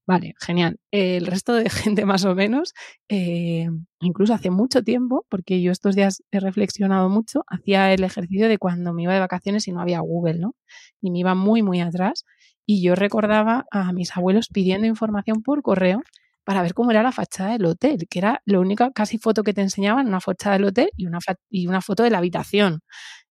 [0.07, 0.79] Vale, genial.
[0.92, 2.72] el resto de gente más o menos,
[3.09, 3.68] eh,
[4.01, 8.59] incluso hace mucho tiempo, porque yo estos días he reflexionado mucho, hacía el ejercicio de
[8.59, 10.55] cuando me iba de vacaciones y no había Google, ¿no?
[11.01, 12.25] Y me iba muy, muy atrás.
[12.64, 16.01] Y yo recordaba a mis abuelos pidiendo información por correo
[16.44, 19.55] para ver cómo era la fachada del hotel, que era la única casi foto que
[19.55, 21.18] te enseñaban, una fachada del hotel y una,
[21.50, 22.81] y una foto de la habitación.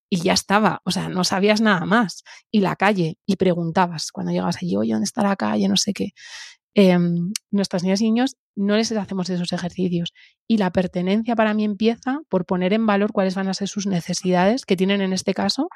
[0.09, 2.23] Y ya estaba, o sea, no sabías nada más.
[2.51, 5.69] Y la calle, y preguntabas cuando llegabas allí, oye, ¿dónde está la calle?
[5.69, 6.09] No sé qué.
[6.73, 6.97] Eh,
[7.51, 10.13] nuestras niñas y niños no les hacemos esos ejercicios.
[10.47, 13.87] Y la pertenencia para mí empieza por poner en valor cuáles van a ser sus
[13.87, 15.69] necesidades, que tienen en este caso,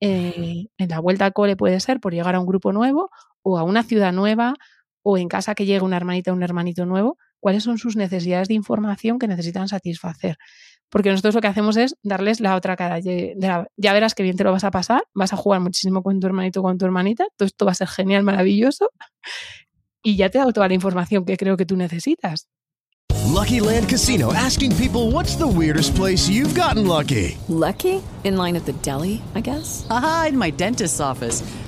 [0.00, 3.10] eh, en la vuelta al cole puede ser por llegar a un grupo nuevo
[3.42, 4.54] o a una ciudad nueva
[5.02, 8.48] o en casa que llegue una hermanita o un hermanito nuevo, cuáles son sus necesidades
[8.48, 10.36] de información que necesitan satisfacer.
[10.88, 13.00] Porque nosotros lo que hacemos es darles la otra cara.
[13.00, 16.26] ya verás que bien te lo vas a pasar, vas a jugar muchísimo con tu
[16.26, 18.90] hermanito o con tu hermanita, todo esto va a ser genial, maravilloso.
[20.02, 22.48] y ya te he dado toda la información que creo que tú necesitas.
[23.32, 27.38] Lucky Land Casino asking people what's the weirdest place you've gotten lucky.
[27.48, 28.02] Lucky?
[28.24, 29.86] In line at the deli, I guess?
[29.88, 31.42] Aha, in my dentist's office.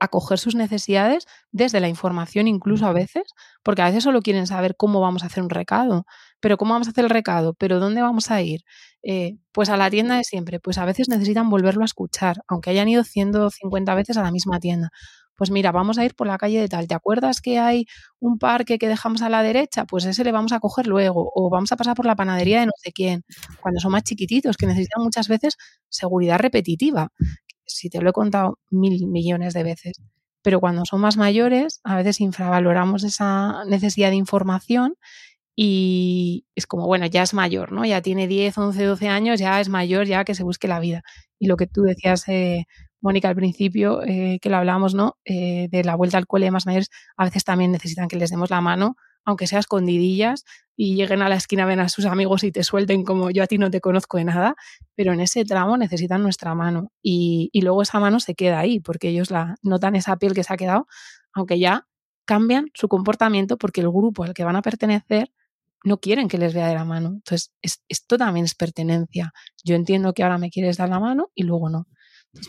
[0.00, 3.24] acoger sus necesidades desde la información incluso a veces,
[3.62, 6.06] porque a veces solo quieren saber cómo vamos a hacer un recado,
[6.40, 8.62] pero cómo vamos a hacer el recado, pero dónde vamos a ir,
[9.02, 12.70] eh, pues a la tienda de siempre, pues a veces necesitan volverlo a escuchar, aunque
[12.70, 14.90] hayan ido 150 veces a la misma tienda.
[15.36, 16.88] Pues mira, vamos a ir por la calle de tal.
[16.88, 17.86] ¿Te acuerdas que hay
[18.20, 19.84] un parque que dejamos a la derecha?
[19.84, 21.30] Pues ese le vamos a coger luego.
[21.34, 23.22] O vamos a pasar por la panadería de no sé quién.
[23.60, 25.56] Cuando son más chiquititos, que necesitan muchas veces
[25.90, 27.10] seguridad repetitiva
[27.66, 30.00] si te lo he contado mil millones de veces,
[30.42, 34.94] pero cuando son más mayores, a veces infravaloramos esa necesidad de información
[35.56, 37.84] y es como, bueno, ya es mayor, ¿no?
[37.86, 41.02] Ya tiene 10, 11, 12 años, ya es mayor, ya que se busque la vida.
[41.38, 42.66] Y lo que tú decías, eh,
[43.00, 45.16] Mónica, al principio, eh, que lo hablábamos, ¿no?
[45.24, 48.30] Eh, de la vuelta al cole de más mayores, a veces también necesitan que les
[48.30, 50.44] demos la mano aunque sea escondidillas,
[50.76, 53.46] y lleguen a la esquina, ven a sus amigos y te suelten como yo a
[53.46, 54.54] ti no te conozco de nada,
[54.94, 59.08] pero en ese tramo necesitan nuestra mano y, luego esa mano se queda ahí porque
[59.08, 60.86] ellos la notan esa piel que se ha quedado,
[61.32, 61.86] aunque ya
[62.26, 65.32] cambian su comportamiento porque el grupo al que van a pertenecer
[65.84, 67.08] no quieren que les vea de la mano.
[67.08, 69.32] Entonces, esto también es pertenencia.
[69.64, 71.86] Yo entiendo que ahora me quieres dar la mano y luego no.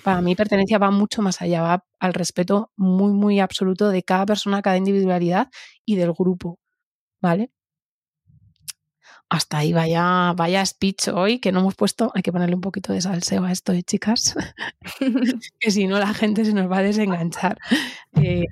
[0.04, 4.26] Para mí pertenencia va mucho más allá, va al respeto muy, muy absoluto de cada
[4.26, 5.50] persona, cada individualidad
[5.86, 6.60] y del grupo.
[7.22, 7.52] ¿Vale?
[9.30, 12.94] Hasta ahí vaya, vaya speech hoy que no hemos puesto, hay que ponerle un poquito
[12.94, 14.36] de salseo a esto, ¿eh, chicas?
[15.60, 17.58] que si no la gente se nos va a desenganchar.
[18.14, 18.46] Eh,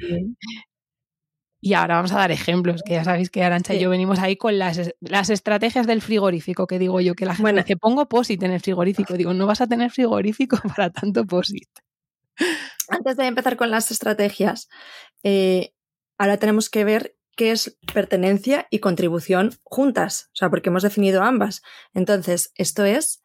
[1.66, 4.36] y ahora vamos a dar ejemplos, que ya sabéis que Arancha y yo venimos ahí
[4.36, 7.64] con las, las, estrategias del frigorífico, que digo yo, que la gente bueno.
[7.64, 9.16] dice, pongo POSIT en el frigorífico.
[9.16, 11.68] Digo, no vas a tener frigorífico para tanto POSIT.
[12.90, 14.70] Antes de empezar con las estrategias,
[15.24, 15.74] eh,
[16.20, 21.22] ahora tenemos que ver qué es pertenencia y contribución juntas, o sea, porque hemos definido
[21.24, 21.62] ambas.
[21.94, 23.24] Entonces, esto es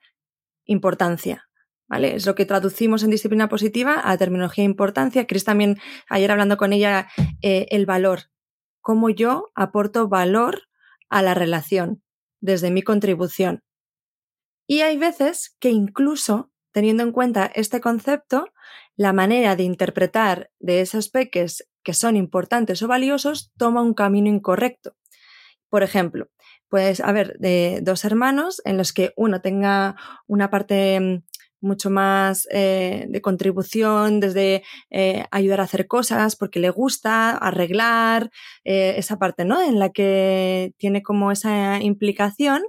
[0.64, 1.46] importancia.
[1.88, 2.14] ¿Vale?
[2.14, 5.26] Es lo que traducimos en disciplina positiva a terminología importancia.
[5.26, 7.08] Chris también, ayer hablando con ella,
[7.42, 8.30] eh, el valor.
[8.80, 10.68] Cómo yo aporto valor
[11.08, 12.00] a la relación
[12.40, 13.64] desde mi contribución.
[14.68, 18.46] Y hay veces que incluso, teniendo en cuenta este concepto,
[18.94, 24.28] la manera de interpretar de esos peques que son importantes o valiosos toma un camino
[24.28, 24.94] incorrecto.
[25.68, 26.28] Por ejemplo,
[26.68, 31.22] puedes haber de dos hermanos en los que uno tenga una parte mm,
[31.60, 38.30] mucho más eh, de contribución, desde eh, ayudar a hacer cosas porque le gusta, arreglar,
[38.64, 39.60] eh, esa parte, ¿no?
[39.62, 42.62] En la que tiene como esa implicación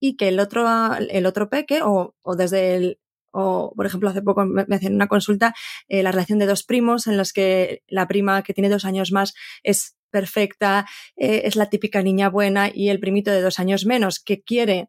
[0.00, 0.66] y que el otro,
[1.10, 3.00] el otro peque o, o desde el,
[3.38, 5.54] o, por ejemplo, hace poco me hacían una consulta
[5.88, 9.12] eh, la relación de dos primos en los que la prima que tiene dos años
[9.12, 13.86] más es perfecta, eh, es la típica niña buena y el primito de dos años
[13.86, 14.88] menos que quiere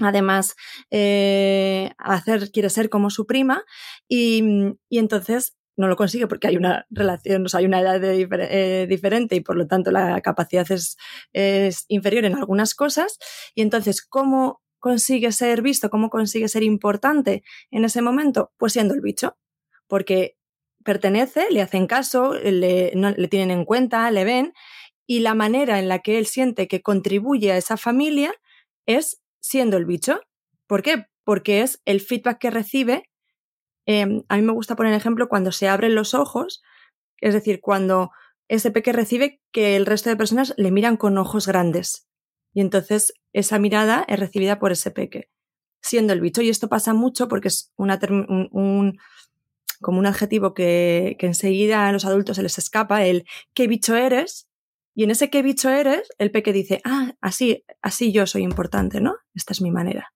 [0.00, 0.56] además
[0.90, 3.64] eh, hacer, quiere ser como su prima
[4.08, 4.42] y,
[4.88, 8.00] y, entonces no lo consigue porque hay una relación, o sea, hay una edad
[8.86, 10.96] diferente y por lo tanto la capacidad es,
[11.32, 13.18] es inferior en algunas cosas.
[13.54, 18.52] Y entonces cómo consigue ser visto, cómo consigue ser importante en ese momento?
[18.56, 19.36] Pues siendo el bicho,
[19.86, 20.36] porque
[20.84, 24.52] pertenece, le hacen caso, le, le tienen en cuenta, le ven,
[25.06, 28.32] y la manera en la que él siente que contribuye a esa familia
[28.86, 30.20] es siendo el bicho.
[30.66, 31.06] ¿Por qué?
[31.24, 33.10] Porque es el feedback que recibe.
[33.86, 36.62] Em, a mí me gusta poner ejemplo cuando se abren los ojos,
[37.20, 38.10] es decir, cuando
[38.48, 42.09] ese peque recibe que el resto de personas le miran con ojos grandes.
[42.52, 45.30] Y entonces esa mirada es recibida por ese peque,
[45.80, 46.42] siendo el bicho.
[46.42, 48.98] Y esto pasa mucho porque es una un,
[49.80, 54.48] como un adjetivo que, enseguida a los adultos se les escapa, el ¿qué bicho eres?
[54.94, 59.00] Y en ese qué bicho eres, el peque dice, ah, así, así yo soy importante,
[59.00, 59.16] ¿no?
[59.34, 60.12] Esta es mi manera.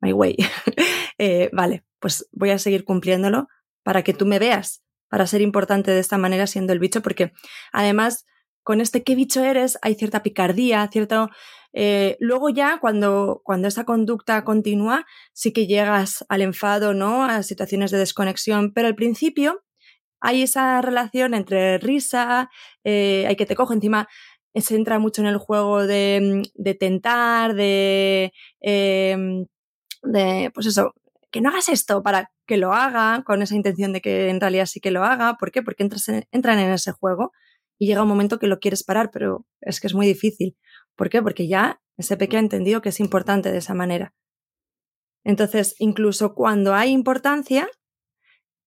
[0.00, 0.36] My way.
[1.18, 3.48] eh, vale, pues voy a seguir cumpliéndolo
[3.82, 7.32] para que tú me veas, para ser importante de esta manera siendo el bicho, porque
[7.72, 8.24] además
[8.64, 11.30] con este qué bicho eres hay cierta picardía, cierto
[11.74, 17.24] eh, luego ya, cuando, cuando conducta continúa, sí que llegas al enfado, ¿no?
[17.24, 19.64] A situaciones de desconexión, pero al principio
[20.20, 22.50] hay esa relación entre risa,
[22.84, 24.08] eh, hay que te cojo encima,
[24.54, 26.42] se entra mucho en el juego de,
[26.78, 29.46] tentar, de, em,
[30.02, 30.94] de, pues eso,
[31.30, 34.66] que no hagas esto para que lo haga, con esa intención de que en realidad
[34.66, 35.36] sí que lo haga.
[35.38, 35.62] ¿Por qué?
[35.62, 35.82] Porque
[36.32, 37.32] entran en ese juego
[37.78, 40.56] y llega un momento que lo quieres parar, pero es que es muy difícil.
[40.96, 41.22] ¿Por qué?
[41.22, 44.14] Porque ya ese pequeño ha entendido que es importante de esa manera.
[45.24, 47.68] Entonces, incluso cuando hay importancia,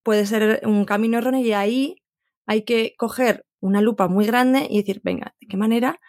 [0.04, 1.96] puede ser un camino erróneo y ahí
[2.46, 6.00] hay que coger una lupa muy grande y decir, venga, ¿de qué manera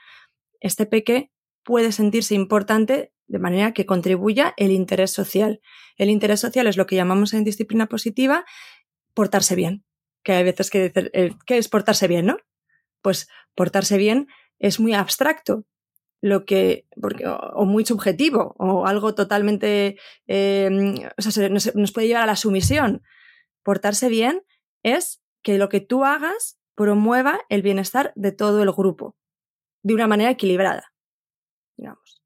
[0.61, 1.31] este peque
[1.65, 5.61] puede sentirse importante de manera que contribuya el interés social?
[5.97, 8.45] El interés social es lo que llamamos en disciplina positiva
[9.15, 9.85] portarse bien.
[10.23, 12.37] Que hay veces que decir, eh, ¿qué es portarse bien, no?
[13.03, 15.65] Pues portarse bien es muy abstracto,
[16.21, 22.09] lo que, porque, o, muy subjetivo, o algo totalmente, eh, o sea, nos, nos puede
[22.09, 23.03] llevar a la sumisión.
[23.63, 24.43] Portarse bien
[24.83, 29.17] es que lo que tú hagas promueva el bienestar de todo el grupo,
[29.83, 30.93] de una manera equilibrada,
[31.77, 32.23] digamos.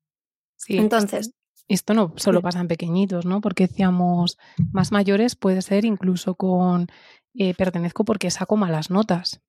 [0.57, 1.35] Sí, Entonces,
[1.69, 3.41] esto no solo pasa en pequeñitos, ¿no?
[3.41, 4.39] Porque decíamos,
[4.73, 6.89] más mayores puede ser incluso con
[7.35, 9.41] eh, pertenezco porque saco malas notas.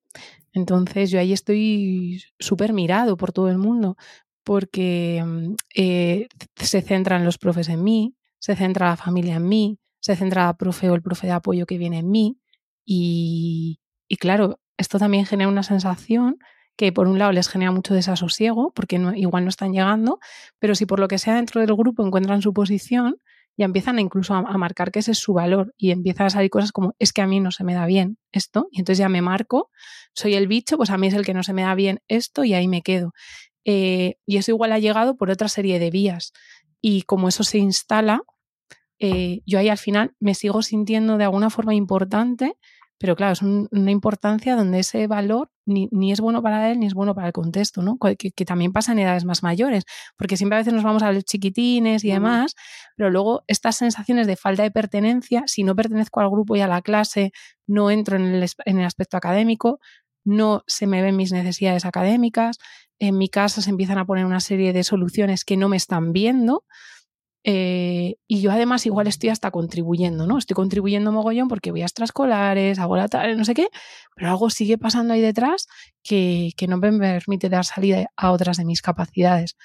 [0.52, 3.96] Entonces yo ahí estoy súper mirado por todo el mundo
[4.44, 9.78] porque mm, eh, se centran los profes en mí, se centra la familia en mí,
[10.00, 12.38] se centra la profe o el profe de apoyo que viene en mí
[12.84, 16.38] y, y claro, esto también genera una sensación
[16.76, 20.18] que por un lado les genera mucho desasosiego, porque igual no están llegando,
[20.58, 23.20] pero si por lo que sea dentro del grupo encuentran su posición,
[23.56, 26.72] ya empiezan incluso a, marcar que ese es su valor y empiezan a salir cosas
[26.72, 29.22] como es que a mí no se me da bien esto y entonces ya me
[29.22, 29.70] marco,
[30.12, 32.44] soy el bicho, pues a mí es el que no se me da bien esto
[32.44, 33.12] y ahí me quedo.
[33.64, 36.32] Eh, y eso igual ha llegado por otra serie de vías
[36.80, 38.22] y como eso se instala,
[38.98, 42.56] eh, yo ahí al final me sigo sintiendo de alguna forma importante
[42.98, 46.94] pero claro, es una importancia donde ese valor ni, es bueno para él ni es
[46.94, 47.98] bueno para el contexto, ¿no?
[47.98, 49.84] Que, también pasa en edades más mayores,
[50.16, 52.54] porque siempre a veces nos vamos a los chiquitines y demás,
[52.96, 56.68] pero luego estas sensaciones de falta de pertenencia, si no pertenezco al grupo y a
[56.68, 57.32] la clase,
[57.66, 59.80] no entro en el, en el aspecto académico,
[60.24, 62.58] no se me ven mis necesidades académicas,
[62.98, 66.12] en mi casa se empiezan a poner una serie de soluciones que no me están
[66.12, 66.64] viendo,
[67.44, 70.38] eh, y yo además igual estoy hasta contribuyendo, ¿no?
[70.38, 73.68] Estoy contribuyendo mogollón porque voy a extraescolares, hago la tarde, no sé qué,
[74.16, 75.66] pero algo sigue pasando ahí detrás
[76.02, 79.56] que, que no me permite dar salida a otras de mis capacidades.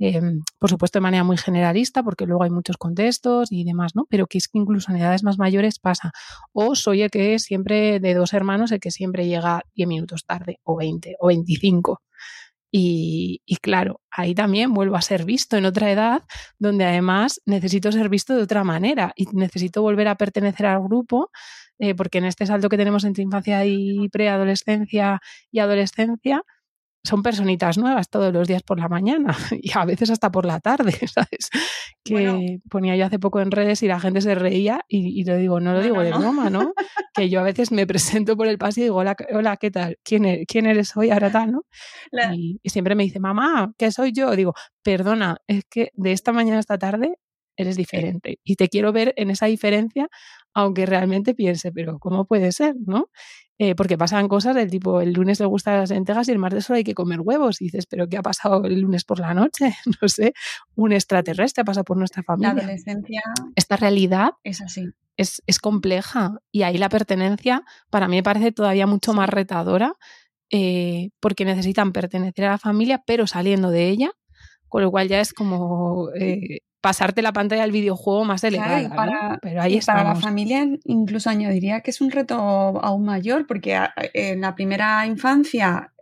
[0.00, 4.06] Em, por supuesto de manera muy generalista, porque luego hay muchos contextos y demás, ¿no?
[4.08, 6.12] Pero que es que incluso en edades más mayores pasa.
[6.52, 10.58] O soy el que siempre, de dos hermanos, el que siempre llega 10 minutos tarde,
[10.62, 12.00] o 20, o 25.
[12.70, 16.22] Y, claro, ahí también vuelvo a ser visto en otra edad
[16.58, 21.30] donde además necesito ser visto de otra manera y necesito volver a pertenecer al grupo
[21.78, 26.42] eh, porque en este salto que tenemos entre infancia y preadolescencia y adolescencia,
[27.04, 30.60] son personitas nuevas todos los días por la mañana y a veces hasta por la
[30.60, 31.50] tarde, ¿sabes?
[32.04, 35.60] Que ponía yo hace poco en redes y la gente se reía y, lo digo,
[35.60, 36.72] no lo digo de broma, ¿no?
[37.14, 39.98] que yo a veces me presento por el pasillo y digo, hola, hola ¿qué tal?
[40.02, 41.10] ¿Quién eres, ¿Quién eres hoy?
[41.10, 41.62] Ahora tal, ¿no?
[42.34, 44.34] Y, y, siempre me dice, mamá, ¿qué soy yo?
[44.34, 47.18] Digo, perdona, es que de esta mañana a esta tarde
[47.58, 50.08] eres diferente y te quiero ver en esa diferencia,
[50.54, 52.76] aunque realmente piense, pero ¿cómo puede ser?
[52.86, 53.10] ¿no?
[53.60, 56.64] Eh, porque pasan cosas del tipo, el lunes le gustan las lentejas y el martes
[56.64, 57.60] solo hay que comer huevos.
[57.60, 59.74] Y dices, ¿pero qué ha pasado el lunes por la noche?
[60.00, 60.32] No sé,
[60.76, 62.54] un extraterrestre ha pasado por nuestra familia.
[62.54, 63.22] La adolescencia.
[63.56, 64.86] Esta realidad es así.
[65.16, 69.96] Es, es compleja y ahí la pertenencia para mí me parece todavía mucho más retadora
[70.50, 74.12] eh, porque necesitan pertenecer a la familia pero saliendo de ella,
[74.68, 78.88] con lo cual ya es como eh, pasarte la pantalla del videojuego más elevada.
[78.94, 83.78] para, Pero ahí para la familia incluso añadiría que es un reto aún mayor, porque
[84.14, 85.92] en la primera infancia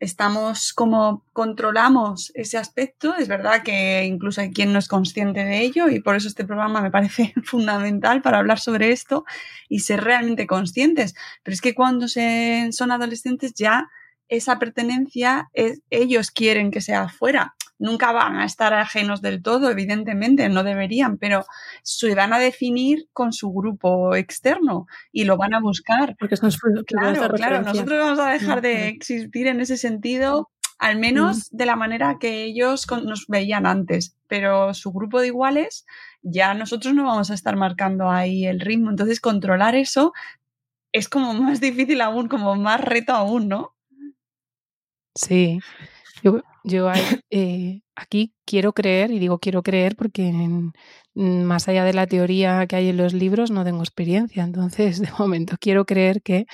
[0.00, 3.14] estamos como controlamos ese aspecto.
[3.16, 6.44] Es verdad que incluso hay quien no es consciente de ello y por eso este
[6.46, 9.24] programa me parece fundamental para hablar sobre esto
[9.68, 11.14] y ser realmente conscientes.
[11.42, 13.90] Pero es que cuando se, son adolescentes ya
[14.30, 17.54] esa pertenencia es, ellos quieren que sea afuera.
[17.78, 21.44] Nunca van a estar ajenos del todo, evidentemente, no deberían, pero
[21.82, 26.14] se van a definir con su grupo externo y lo van a buscar.
[26.18, 26.36] Porque
[27.34, 32.18] claro, nosotros vamos a dejar de existir en ese sentido, al menos de la manera
[32.20, 35.86] que ellos nos veían antes, pero su grupo de iguales,
[36.22, 40.12] ya nosotros no vamos a estar marcando ahí el ritmo, entonces controlar eso
[40.92, 43.74] es como más difícil aún, como más reto aún, ¿no?
[45.14, 45.58] Sí,
[46.22, 46.90] yo, yo
[47.30, 50.32] eh, aquí quiero creer, y digo quiero creer porque
[51.14, 55.10] más allá de la teoría que hay en los libros no tengo experiencia, entonces de
[55.18, 56.46] momento quiero creer que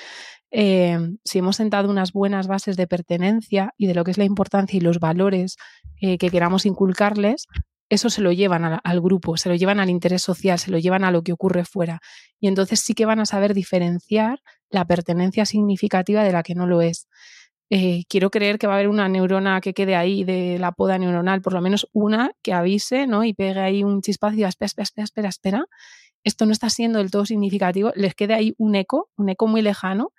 [0.50, 4.24] eh, si hemos sentado unas buenas bases de pertenencia y de lo que es la
[4.24, 5.56] importancia y los valores
[6.00, 7.46] eh, que queramos inculcarles,
[7.88, 11.04] eso se lo llevan al grupo, se lo llevan al interés social, se lo llevan
[11.04, 12.00] a lo que ocurre fuera.
[12.40, 14.40] Y entonces sí que van a saber diferenciar
[14.70, 17.06] la pertenencia significativa de la que no lo es.
[17.68, 20.98] Eh, quiero creer que va a haber una neurona que quede ahí de la poda
[20.98, 23.24] neuronal, por lo menos una que avise ¿no?
[23.24, 25.66] y pegue ahí un chispazo y diga, espera, espera, espera, espera,
[26.22, 29.62] esto no está siendo del todo significativo, les quede ahí un eco, un eco muy
[29.62, 30.12] lejano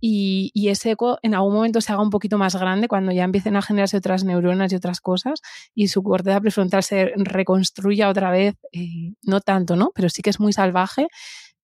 [0.00, 3.56] y, ese eco en algún momento se haga un poquito más grande cuando ya empiecen
[3.56, 5.40] a generarse otras neuronas y otras cosas
[5.74, 9.92] y su corteza prefrontal se reconstruya otra vez, eh, no tanto, ¿no?
[9.94, 11.08] Pero sí que es muy salvaje,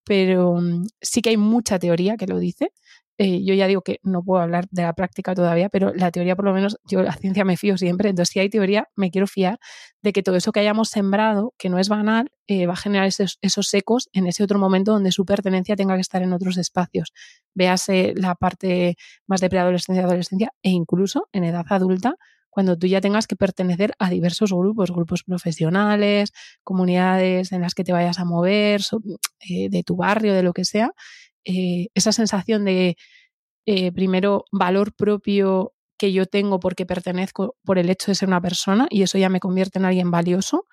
[0.03, 2.71] pero mm, sí que hay mucha teoría que lo dice.
[3.19, 6.35] Eh, yo ya digo que no puedo hablar de la práctica todavía, pero la teoría
[6.35, 9.25] por lo menos, yo la ciencia me fío siempre, entonces si hay teoría, me quiero
[9.25, 9.59] fiar
[10.03, 13.07] de que todo eso que hayamos sembrado, que no es banal, eh, va a generar
[13.07, 16.57] esos, esos, ecos en ese otro momento donde su pertenencia tenga que estar en otros
[16.57, 17.11] espacios.
[17.55, 22.15] Véase la parte más de preadolescencia, adolescencia e incluso en edad adulta,
[22.57, 27.83] cuando tú ya tengas que pertenecer a diversos grupos, grupos profesionales, comunidades en las que
[27.83, 28.81] te vayas a mover,
[29.47, 30.91] eh, de tu barrio, de lo que sea,
[31.47, 32.97] eh, esa sensación de,
[33.67, 38.41] eh, primero, valor propio que yo tengo porque pertenezco por el hecho de ser una
[38.41, 40.65] persona y eso ya me convierte en alguien valioso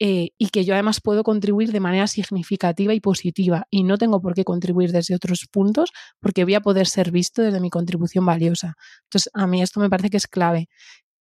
[0.00, 4.20] eh, y que yo además puedo contribuir de manera significativa y positiva y no tengo
[4.20, 8.26] por qué contribuir desde otros puntos porque voy a poder ser visto desde mi contribución
[8.26, 8.74] valiosa.
[9.04, 10.68] Entonces, a mí esto me parece que es clave.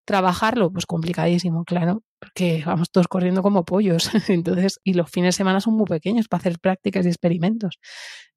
[0.06, 4.10] Trabajarlo, pues complicadísimo, claro, porque vamos todos corriendo como pollos.
[4.28, 7.78] Entonces, y los fines de semana son muy pequeños para hacer prácticas y experimentos.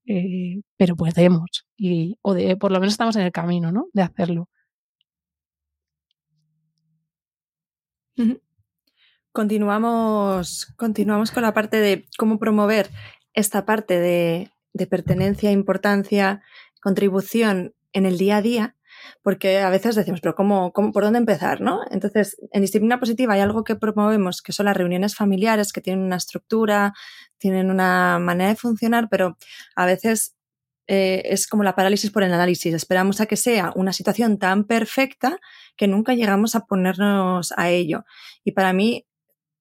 [0.05, 3.87] Eh, pero podemos, y, o de, por lo menos estamos en el camino, ¿no?
[3.93, 4.49] De hacerlo.
[9.31, 12.89] Continuamos, continuamos con la parte de cómo promover
[13.33, 16.43] esta parte de, de pertenencia, importancia,
[16.81, 18.75] contribución en el día a día
[19.21, 21.61] porque a veces decimos, pero ¿cómo, cómo, por dónde empezar?
[21.61, 21.81] ¿no?
[21.91, 26.05] Entonces, en disciplina positiva hay algo que promovemos que son las reuniones familiares que tienen
[26.05, 26.93] una estructura,
[27.37, 29.37] tienen una manera de funcionar, pero
[29.75, 30.35] a veces
[30.87, 32.73] eh, es como la parálisis por el análisis.
[32.73, 35.39] Esperamos a que sea una situación tan perfecta
[35.77, 38.03] que nunca llegamos a ponernos a ello.
[38.43, 39.05] Y para mí,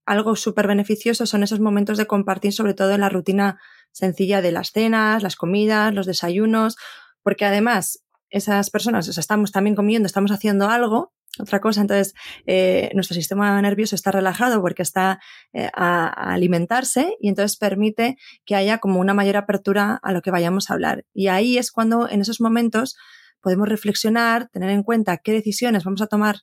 [0.04, 3.60] algo súper beneficioso son esos momentos de compartir, sobre todo en la rutina
[3.92, 6.76] sencilla de las cenas, las comidas, los desayunos,
[7.22, 8.01] porque además
[8.32, 12.14] esas personas, o sea, estamos también comiendo, estamos haciendo algo, otra cosa, entonces
[12.46, 15.20] eh, nuestro sistema nervioso está relajado porque está
[15.52, 20.30] eh, a, alimentarse y entonces permite que haya como una mayor apertura a lo que
[20.30, 21.04] vayamos a hablar.
[21.14, 22.96] Y ahí es cuando en esos momentos
[23.40, 26.40] podemos reflexionar, tener en cuenta qué decisiones vamos a tomar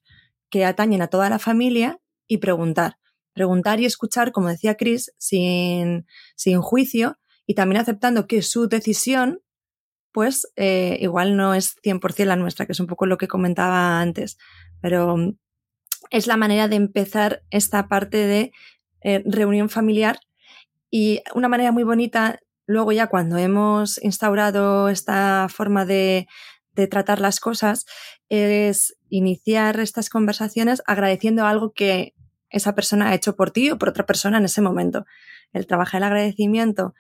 [0.50, 2.98] que atañen a toda la familia y preguntar.
[3.34, 9.42] Preguntar y escuchar, como decía Chris, sin, sin juicio y también aceptando que su decisión
[10.20, 14.38] pues igual no es 100% la nuestra, que es un poco lo que comentaba antes,
[14.82, 15.38] pero mm,
[16.10, 18.52] es la manera de empezar esta parte de
[19.00, 20.20] eh, reunión familiar
[20.92, 26.28] y una manera muy bonita, luego ya cuando hemos instaurado esta forma de,
[26.74, 27.86] de tratar las cosas,
[28.28, 32.14] es iniciar estas conversaciones agradeciendo algo que
[32.50, 35.06] esa persona ha hecho por ti o por otra persona en ese momento.
[35.54, 36.94] El trabajar el agradecimiento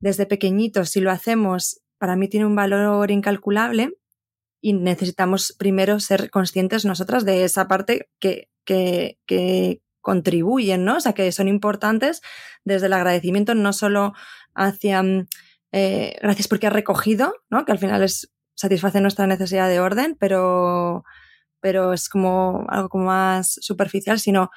[0.00, 3.96] desde pequeñitos, si lo hacemos para mí tiene un valor incalculable
[4.60, 10.96] y necesitamos primero ser conscientes nosotras de esa parte que, que, contribuyen, ¿no?
[10.96, 12.20] O sea, que son importantes
[12.64, 14.14] desde el agradecimiento, no solo
[14.52, 15.28] hacia mm,
[15.70, 17.64] eh, gracias porque has recogido, ¿no?
[17.64, 21.04] Que al final es satisface nuestra necesidad de orden, pero,
[21.60, 24.50] pero es como algo como más superficial, sino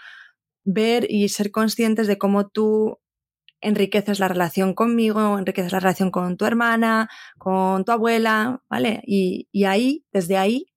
[0.63, 2.97] ver y ser conscientes de cómo tú
[3.61, 9.01] enriqueces la relación conmigo, enriqueces la relación con tu hermana, con tu abuela, ¿vale?
[9.05, 10.67] Y, ahí, desde ahí,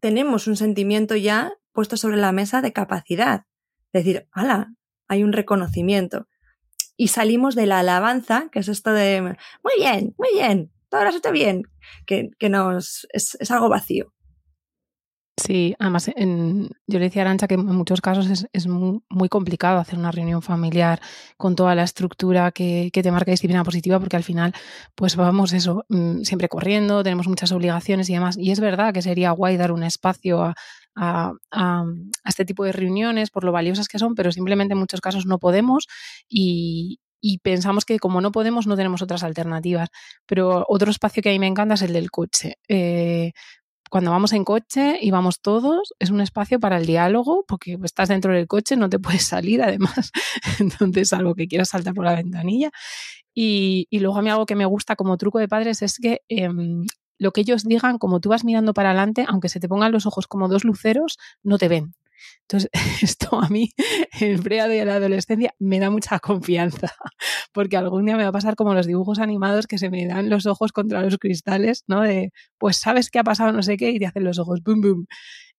[0.00, 3.44] tenemos un sentimiento ya puesto sobre la mesa de capacidad.
[3.92, 4.74] Es decir, ¡hala!
[5.08, 6.26] Hay un reconocimiento.
[6.96, 11.10] Y salimos de la alabanza, que es esto de, muy bien, muy bien, todo lo
[11.10, 11.62] has bien,
[12.06, 14.15] que, que nos, es, es algo vacío.
[15.38, 19.28] Sí, además en, yo le decía a Arancha que en muchos casos es, es muy,
[19.28, 20.98] complicado hacer una reunión familiar
[21.36, 24.54] con toda la estructura que, que, te marca disciplina positiva porque al final
[24.94, 28.38] pues vamos eso, mm, siempre corriendo, tenemos muchas obligaciones y demás.
[28.38, 30.54] Y es verdad que sería guay dar un espacio
[30.96, 31.34] a,
[32.24, 35.38] este tipo de reuniones por lo valiosas que son, pero simplemente en muchos casos no
[35.38, 35.86] podemos
[36.28, 39.90] y, y pensamos que como no podemos no tenemos otras alternativas.
[40.26, 42.54] Pero otro espacio que a mí me encanta es el del coche.
[42.68, 43.32] Eh,
[43.90, 48.08] cuando vamos en coche y vamos todos, es un espacio para el diálogo, porque estás
[48.08, 50.10] dentro del coche, no te puedes salir además,
[50.60, 52.70] entonces algo que quieras saltar por la ventanilla.
[53.34, 56.22] Y, y, luego a mí algo que me gusta como truco de padres es que
[56.28, 56.86] em,
[57.18, 60.06] lo que ellos digan, como tú vas mirando para adelante, aunque se te pongan los
[60.06, 61.94] ojos como dos luceros, no te ven.
[62.42, 62.70] Entonces,
[63.02, 63.70] esto a mí,
[64.20, 66.92] el preado y la adolescencia, me da mucha confianza,
[67.52, 70.30] porque algún día me va a pasar como los dibujos animados que se me dan
[70.30, 72.02] los ojos contra los cristales, ¿no?
[72.02, 74.80] De, pues sabes qué ha pasado, no sé qué, y te hacen los ojos, boom,
[74.80, 75.06] boom.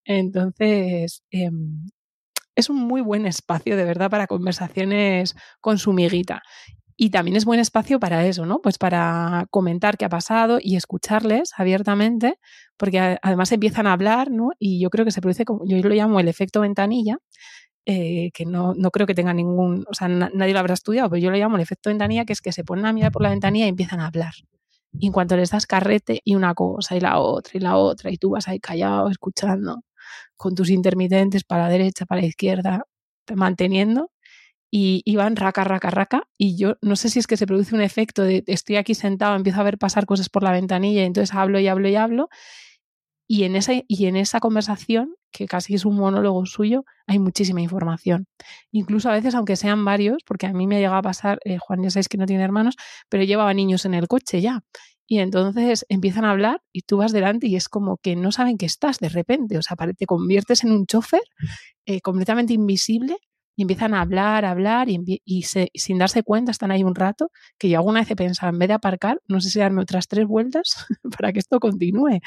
[0.05, 1.87] Entonces, em,
[2.55, 6.41] es un muy buen espacio, de verdad, para conversaciones con su miguita.
[6.99, 8.59] Y también es buen espacio para eso, ¿no?
[8.59, 12.39] Pues para comentar qué ha pasado y escucharles abiertamente,
[12.75, 14.49] porque además empiezan a hablar, ¿no?
[14.57, 17.19] Y yo creo que se produce, como yo lo llamo el efecto ventanilla,
[17.85, 21.21] eh, que no, no, creo que tenga ningún, o sea, nadie lo habrá estudiado, pero
[21.21, 23.29] yo lo llamo el efecto ventanilla, que es que se ponen a mirar por la
[23.29, 24.33] ventanilla y empiezan a hablar.
[24.99, 28.11] Y en cuanto les das carrete y una cosa y la otra y la otra,
[28.11, 29.83] y tú vas ahí callado escuchando,
[30.35, 32.85] con tus intermitentes para la derecha, para la izquierda,
[33.35, 34.11] manteniendo,
[34.71, 36.27] y, iban raca, raca, raca.
[36.37, 39.35] Y yo no sé si es que se produce un efecto de estoy aquí sentado,
[39.35, 42.29] empiezo a ver pasar cosas por la ventanilla y entonces hablo y hablo y hablo.
[43.29, 47.61] Y en esa, y en esa conversación, que casi es un monólogo suyo, hay muchísima
[47.61, 48.25] información.
[48.71, 51.83] Incluso a veces, aunque sean varios, porque a mí me llega a pasar, eh, Juan
[51.83, 52.75] ya sabéis que no tiene hermanos,
[53.09, 54.61] pero llevaba niños en el coche ya.
[55.07, 58.57] Y entonces empiezan a hablar y tú vas delante y es como que no saben
[58.57, 59.57] que estás de repente.
[59.57, 61.21] O sea, te conviertes en un chofer
[61.85, 63.17] eh, completamente invisible
[63.57, 67.67] y empiezan a hablar, a hablar y, sin darse cuenta están ahí un rato que
[67.67, 70.27] yo alguna vez he pensado, en vez de aparcar, no sé si darme otras tres
[70.27, 70.85] vueltas
[71.17, 72.19] para que esto continúe.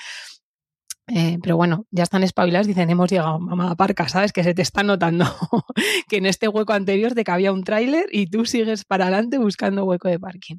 [1.07, 4.33] Eh, pero bueno, ya están espabilados, dicen, hemos llegado, mamá, aparca, ¿sabes?
[4.33, 5.25] Que se te está notando
[6.09, 9.85] que en este hueco anterior te cabía un tráiler y tú sigues para adelante buscando
[9.85, 10.57] hueco de parking.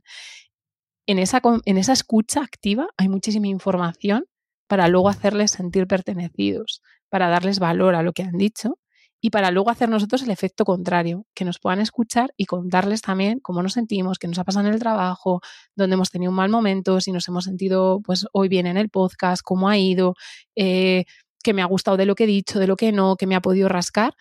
[1.05, 4.26] En esa, en esa escucha activa hay muchísima información
[4.67, 8.78] para luego hacerles sentir pertenecidos, para darles valor a lo que han dicho
[9.22, 13.39] y para luego hacer nosotros el efecto contrario, que nos puedan escuchar y contarles también
[13.39, 15.41] cómo nos sentimos, qué nos ha pasado en el trabajo,
[15.76, 18.89] dónde hemos tenido un mal momento, si nos hemos sentido pues hoy bien en el
[18.89, 20.15] podcast, cómo ha ido,
[20.55, 21.05] eh,
[21.43, 23.36] qué me ha gustado de lo que he dicho, de lo que no, qué me
[23.36, 24.15] ha podido rascar.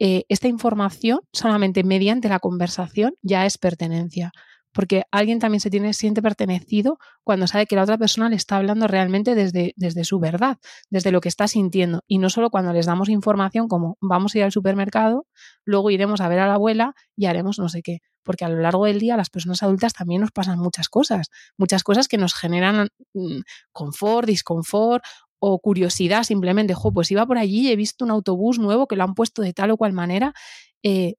[0.00, 4.32] Eh, esta información solamente mediante la conversación ya es pertenencia
[4.78, 8.58] porque alguien también se tiene, siente pertenecido cuando sabe que la otra persona le está
[8.58, 10.58] hablando realmente desde, desde su verdad,
[10.88, 14.38] desde lo que está sintiendo, y no solo cuando les damos información como vamos a
[14.38, 15.26] ir al supermercado,
[15.64, 18.60] luego iremos a ver a la abuela y haremos no sé qué, porque a lo
[18.60, 21.26] largo del día las personas adultas también nos pasan muchas cosas,
[21.56, 23.40] muchas cosas que nos generan mm,
[23.72, 25.02] confort, disconfort
[25.40, 28.94] o curiosidad simplemente, jo, pues iba por allí y he visto un autobús nuevo que
[28.94, 30.34] lo han puesto de tal o cual manera,
[30.84, 31.16] eh,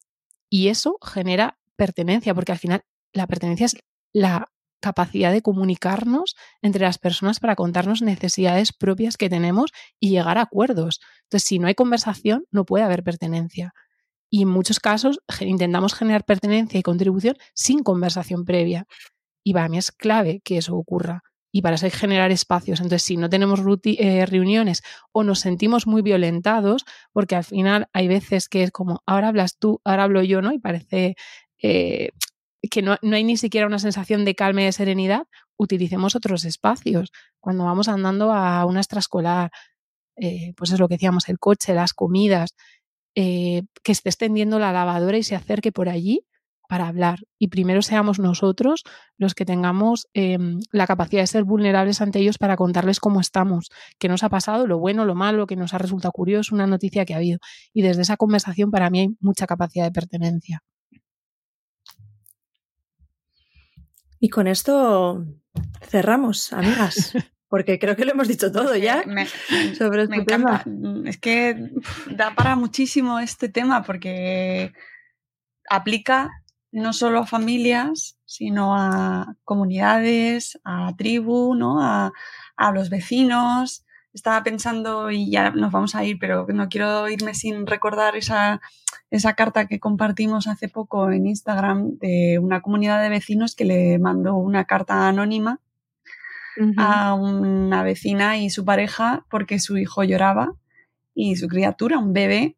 [0.50, 3.78] y eso genera pertenencia, porque al final la pertenencia es
[4.14, 10.38] la capacidad de comunicarnos entre las personas para contarnos necesidades propias que tenemos y llegar
[10.38, 11.02] a acuerdos.
[11.24, 13.74] Entonces, si no hay conversación, no puede haber pertenencia.
[14.30, 18.86] Y en muchos casos intentamos generar pertenencia y contribución sin conversación previa.
[19.44, 21.24] Y para mí es clave que eso ocurra.
[21.52, 22.80] Y para eso hay que generar espacios.
[22.80, 28.08] Entonces, si no tenemos eh, reuniones o nos sentimos muy violentados, porque al final hay
[28.08, 30.52] veces que es como, ahora hablas tú, ahora hablo yo, ¿no?
[30.54, 31.16] Y parece
[31.62, 32.12] eh,
[32.70, 37.12] que no, hay ni siquiera una sensación de calma y de serenidad, utilicemos otros espacios.
[37.40, 39.52] Cuando vamos andando a una extraescolar,
[40.18, 42.56] eh, pues es lo que decíamos, el coche, las comidas,
[43.16, 46.26] eh, que esté extendiendo la lavadora y se acerque por allí
[46.70, 47.20] para hablar.
[47.40, 48.84] Y primero seamos nosotros
[49.18, 53.70] los que tengamos em, la capacidad de ser vulnerables ante ellos para contarles cómo estamos,
[53.98, 57.06] qué nos ha pasado, lo bueno, lo malo, que nos ha resultado curioso, una noticia
[57.06, 57.40] que ha habido.
[57.74, 60.62] Y desde esa conversación para mí hay mucha capacidad de pertenencia.
[64.20, 65.26] Y con esto
[65.82, 67.14] cerramos, amigas,
[67.48, 69.26] porque creo que lo hemos dicho todo ya me,
[69.76, 70.64] sobre este encanta.
[70.66, 71.72] Mm, es que
[72.12, 74.74] da para muchísimo este tema porque
[75.70, 76.30] aplica
[76.72, 81.82] no solo a familias, sino a comunidades, a tribu, ¿no?
[81.82, 82.12] a,
[82.56, 87.34] a los vecinos, estaba pensando, y ya nos vamos a ir, pero no quiero irme
[87.34, 88.62] sin recordar esa,
[89.12, 94.00] esa carta que compartimos hace poco en Instagram de una comunidad de vecinos que le
[94.00, 95.60] mandó una carta anónima
[96.76, 100.56] a una vecina y su pareja porque su hijo lloraba
[101.14, 102.58] y su criatura, un bebé,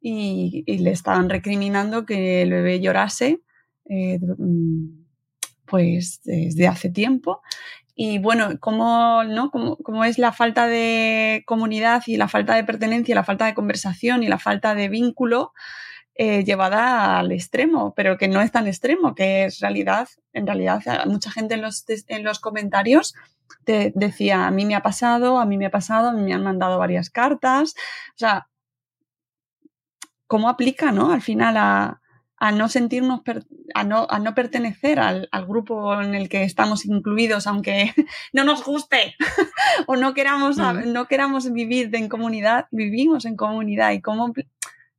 [0.00, 3.42] y, le estaban recriminando que el bebé llorase.
[3.88, 5.02] Eh, mm,
[5.72, 7.40] pues desde hace tiempo
[7.94, 9.50] y bueno, cómo, ¿no?
[9.50, 14.22] Cómo, es la falta de comunidad y la falta de pertenencia, la falta de conversación
[14.22, 15.52] y la falta de vínculo
[16.14, 20.82] eh, llevada al extremo, pero que no es tan extremo, que es realidad, en realidad
[21.06, 23.14] mucha gente en los, en los comentarios
[23.64, 26.34] te decía, a mí me ha pasado, a mí me ha pasado, a mí me
[26.34, 27.74] han mandado varias cartas,
[28.14, 28.48] o sea,
[30.26, 31.12] ¿cómo aplica, no?
[31.12, 32.01] Al final a,
[32.42, 33.20] a no sentirnos,
[33.72, 37.94] a, no, a no pertenecer al, al, grupo en el que estamos incluidos, aunque
[38.32, 39.14] no nos guste
[39.86, 40.92] o no queramos, mm.
[40.92, 44.32] no queramos vivir en comunidad, vivimos en comunidad y como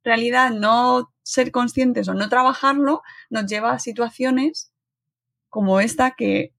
[0.05, 4.71] realidad no ser conscientes o no trabajarlo nos lleva a situaciones
[5.49, 6.53] como esta que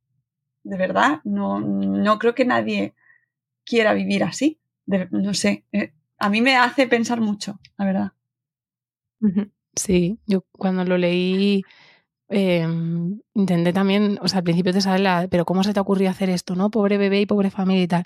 [0.64, 2.94] de verdad no, no creo que nadie
[3.64, 4.60] quiera vivir así.
[4.84, 8.12] no sé, eh, a mí me hace pensar mucho, la verdad.
[9.76, 11.62] Sí, yo cuando lo leí
[12.28, 16.10] em, intenté también, o sea, al principio te sale la, pero ¿cómo se te ocurrió
[16.10, 16.70] hacer esto, no?
[16.70, 18.04] Pobre bebé y pobre familia y tal.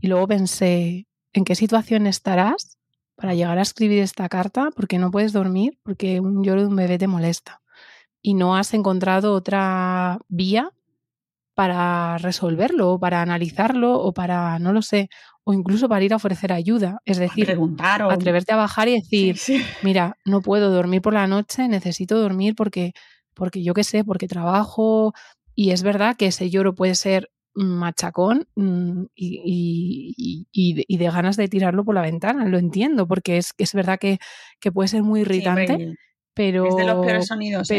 [0.00, 2.78] Y luego pensé, ¿en qué situación estarás
[3.16, 4.70] para llegar a escribir esta carta?
[4.76, 7.62] Porque no puedes dormir, porque un lloro de un bebé te molesta.
[8.22, 10.72] Y no has encontrado otra vía
[11.54, 15.08] para resolverlo, o para analizarlo, o para, no lo sé,
[15.48, 17.00] o incluso para ir a ofrecer ayuda.
[17.06, 19.38] Es decir, preguntar atreverte a bajar y decir,
[19.82, 22.92] mira, no puedo dormir por la noche, necesito dormir porque,
[23.32, 25.14] porque yo qué sé, porque trabajo.
[25.54, 31.48] Y es verdad que ese lloro puede ser machacón mm, y, y, de ganas de
[31.48, 34.18] tirarlo por la ventana, lo entiendo, porque es, es verdad que,
[34.60, 35.94] que puede ser muy irritante,
[36.34, 36.68] pero...
[36.68, 37.70] Es de los peores sonidos.
[37.70, 37.74] ¿eh?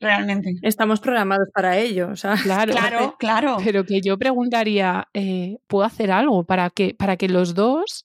[0.00, 0.54] Realmente.
[0.62, 2.34] Estamos programados para ello, o sea.
[2.42, 3.56] Claro, claro, claro.
[3.62, 8.04] Pero que yo preguntaría, eh, ¿puedo hacer algo para que, para que los dos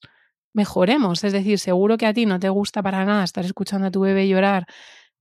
[0.53, 1.23] mejoremos?
[1.23, 4.01] Es decir, seguro que a ti no te gusta para nada estar escuchando a tu
[4.01, 4.65] bebé llorar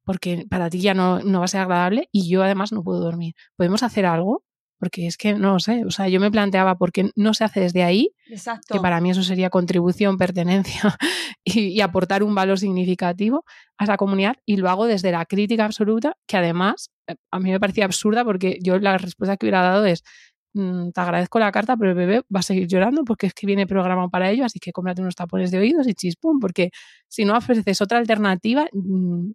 [0.05, 3.01] porque para ti ya no, no va a ser agradable y yo además no puedo
[3.01, 3.35] dormir.
[3.57, 4.45] ¿Podemos hacer algo?
[4.85, 7.61] Porque es que no sé, o sea, yo me planteaba por qué no se hace
[7.61, 8.75] desde ahí, Exacto.
[8.75, 10.95] que para mí eso sería contribución, pertenencia
[11.43, 13.47] y, aportar un valor significativo
[13.79, 17.51] a esa comunidad, y lo hago desde la crítica absoluta, que además eh, a mí
[17.51, 20.05] me parecía absurda porque yo la respuesta que hubiera dado es,
[20.53, 23.47] mm, te agradezco la carta, pero el bebé va a seguir llorando porque es que
[23.47, 26.69] viene programado para ello, así que cómprate unos tapones de oídos y chispum, porque
[27.09, 29.31] si no ofreces otra alternativa, mm,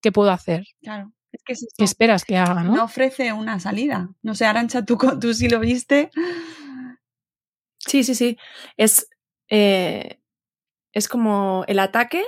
[0.00, 0.62] ¿qué puedo hacer?
[0.80, 1.10] Claro.
[1.32, 2.76] Es que ¿Qué esperas que haga, no?
[2.76, 4.10] No ofrece una salida.
[4.22, 6.10] No sé, Arancha, tú, tú sí lo viste.
[7.78, 8.38] Sí, sí, sí.
[8.76, 9.08] Es,
[9.48, 10.20] eh,
[10.92, 12.22] es como el ataque,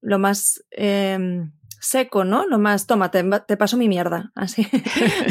[0.00, 2.46] lo más em, seco, ¿no?
[2.46, 4.30] Lo más, toma, te, paso mi mierda.
[4.34, 4.66] Así,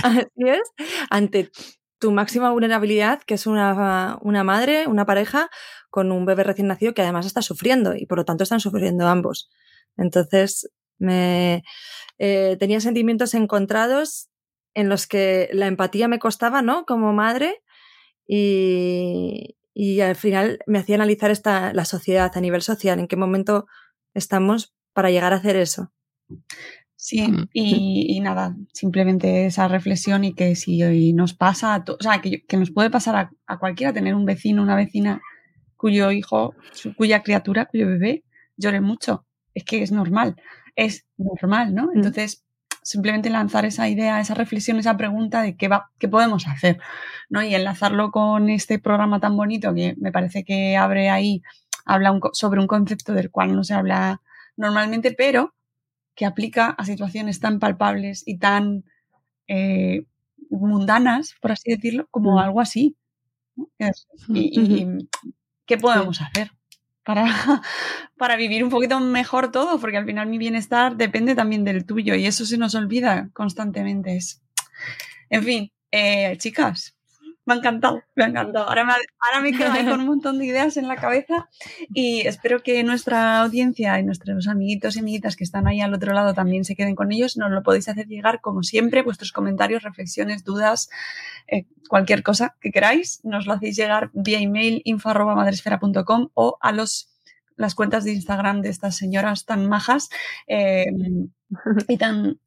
[0.03, 0.63] así es.
[1.09, 1.51] Ante
[1.99, 5.49] tu máxima vulnerabilidad, que es una, una madre, una pareja
[5.89, 9.07] con un bebé recién nacido que además está sufriendo y por lo tanto están sufriendo
[9.07, 9.49] ambos.
[9.97, 11.63] Entonces, me
[12.20, 14.30] eh, tenía sentimientos encontrados
[14.74, 16.86] en los que la empatía me costaba, ¿no?
[16.86, 17.61] Como madre
[18.28, 23.15] y, y al final me hacía analizar esta, la sociedad a nivel social, en qué
[23.15, 23.65] momento
[24.13, 25.91] estamos para llegar a hacer eso.
[26.95, 27.49] Sí, mm.
[27.53, 32.45] y, y, nada, simplemente esa reflexión y que si hoy nos pasa, o sea, que,
[32.45, 35.22] que, nos puede pasar a, a, cualquiera tener un vecino, una vecina
[35.78, 36.53] cuyo hijo,
[36.97, 38.26] cuya criatura, cuyo bebé
[38.57, 39.26] llore mucho.
[39.53, 40.36] Es que es normal
[40.86, 41.88] es normal, ¿no?
[41.88, 41.97] Mm.
[41.97, 42.43] Entonces,
[42.82, 46.80] simplemente lanzar esa idea, esa reflexión, esa pregunta de qué, va, qué podemos hacer,
[47.30, 47.43] ¿no?
[47.43, 51.43] Y enlazarlo con este programa tan bonito que me parece que abre ahí,
[51.86, 54.21] habla sobre un concepto del cual no se habla
[54.55, 55.53] normalmente, pero
[56.15, 58.84] que aplica a situaciones tan palpables y tan
[59.47, 60.05] eh,
[60.49, 62.39] mundanas, por así decirlo, como mm.
[62.39, 62.95] algo así.
[64.30, 64.88] Y,
[65.65, 66.51] qué podemos hacer?
[67.10, 67.26] Para,
[68.20, 72.14] para vivir un poquito mejor todo, porque al final mi bienestar depende también del tuyo
[72.14, 74.20] y eso se nos olvida constantemente.
[75.32, 76.95] En fin, eh, chicas,
[77.49, 78.69] me ha encantado, me ha encantado.
[78.69, 81.49] Ahora me, ahora me quedo con un montón de ideas en la cabeza
[81.93, 86.13] y espero que nuestra audiencia y nuestros amiguitos y amiguitas que están ahí al otro
[86.13, 87.37] lado también se queden con ellos.
[87.37, 90.91] Nos lo podéis hacer llegar, como siempre, vuestros comentarios, reflexiones, dudas,
[91.47, 93.19] eh, cualquier cosa que queráis.
[93.23, 97.09] Nos lo hacéis llegar vía email info.madresfera.com o a los
[97.55, 100.09] las cuentas de Instagram de estas señoras tan majas
[100.47, 100.85] eh,
[101.89, 102.39] y tan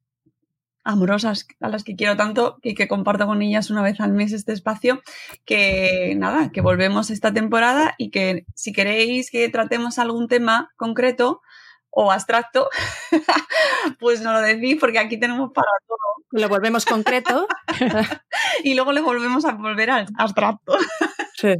[0.85, 4.33] amorosas a las que quiero tanto y que comparto con ellas una vez al mes
[4.33, 5.01] este espacio
[5.45, 11.41] que nada, que volvemos esta temporada y que si queréis que tratemos algún tema concreto
[11.91, 12.69] o abstracto,
[14.01, 15.99] pues no lo decís porque aquí tenemos para todo.
[16.33, 17.47] Lo volvemos concreto
[18.65, 20.77] y luego le volvemos a volver al abstracto.
[21.35, 21.57] Sí.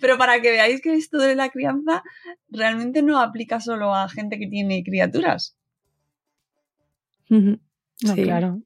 [0.00, 2.02] Pero para que veáis que esto de la crianza
[2.48, 5.57] realmente no aplica solo a gente que tiene criaturas.
[7.28, 8.62] No, claro.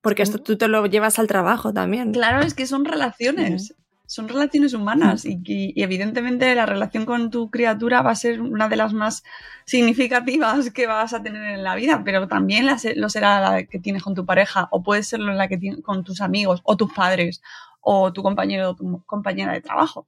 [0.00, 2.12] Porque esto tú te lo llevas al trabajo también.
[2.12, 3.74] Claro, es que son relaciones.
[4.06, 8.76] Son relaciones humanas y, evidentemente la relación con tu criatura va a ser una de
[8.76, 9.22] las más
[9.66, 14.02] significativas que vas a tener en la vida, pero también lo será la que tienes
[14.02, 17.42] con tu pareja o puede serlo la que tienes con tus amigos o tus padres
[17.82, 20.06] o tu compañero o tu compañera de trabajo.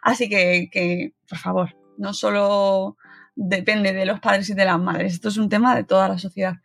[0.00, 2.96] Así que, que por favor, no solo
[3.34, 5.12] depende de los padres y de las madres.
[5.12, 6.56] Esto es un tema de toda la sociedad.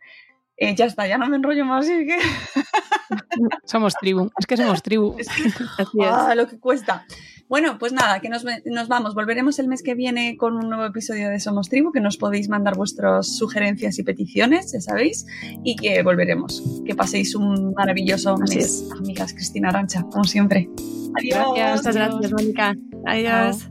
[0.60, 1.86] Eh, ya está, ya no me enrollo más.
[1.86, 2.18] Es que...
[3.64, 5.16] somos tribu, es que somos tribu.
[5.18, 7.06] Es que, ah, lo que cuesta.
[7.48, 9.14] Bueno, pues nada, que nos, nos, vamos.
[9.14, 12.50] Volveremos el mes que viene con un nuevo episodio de Somos Tribu, que nos podéis
[12.50, 15.24] mandar vuestras sugerencias y peticiones, ya sabéis,
[15.64, 16.62] y que volveremos.
[16.84, 20.68] Que paséis un maravilloso mes, amigas Cristina Arancha, como siempre.
[21.18, 21.54] Adiós.
[21.54, 22.74] Gracias, muchas gracias, Mónica.
[23.06, 23.70] Adiós.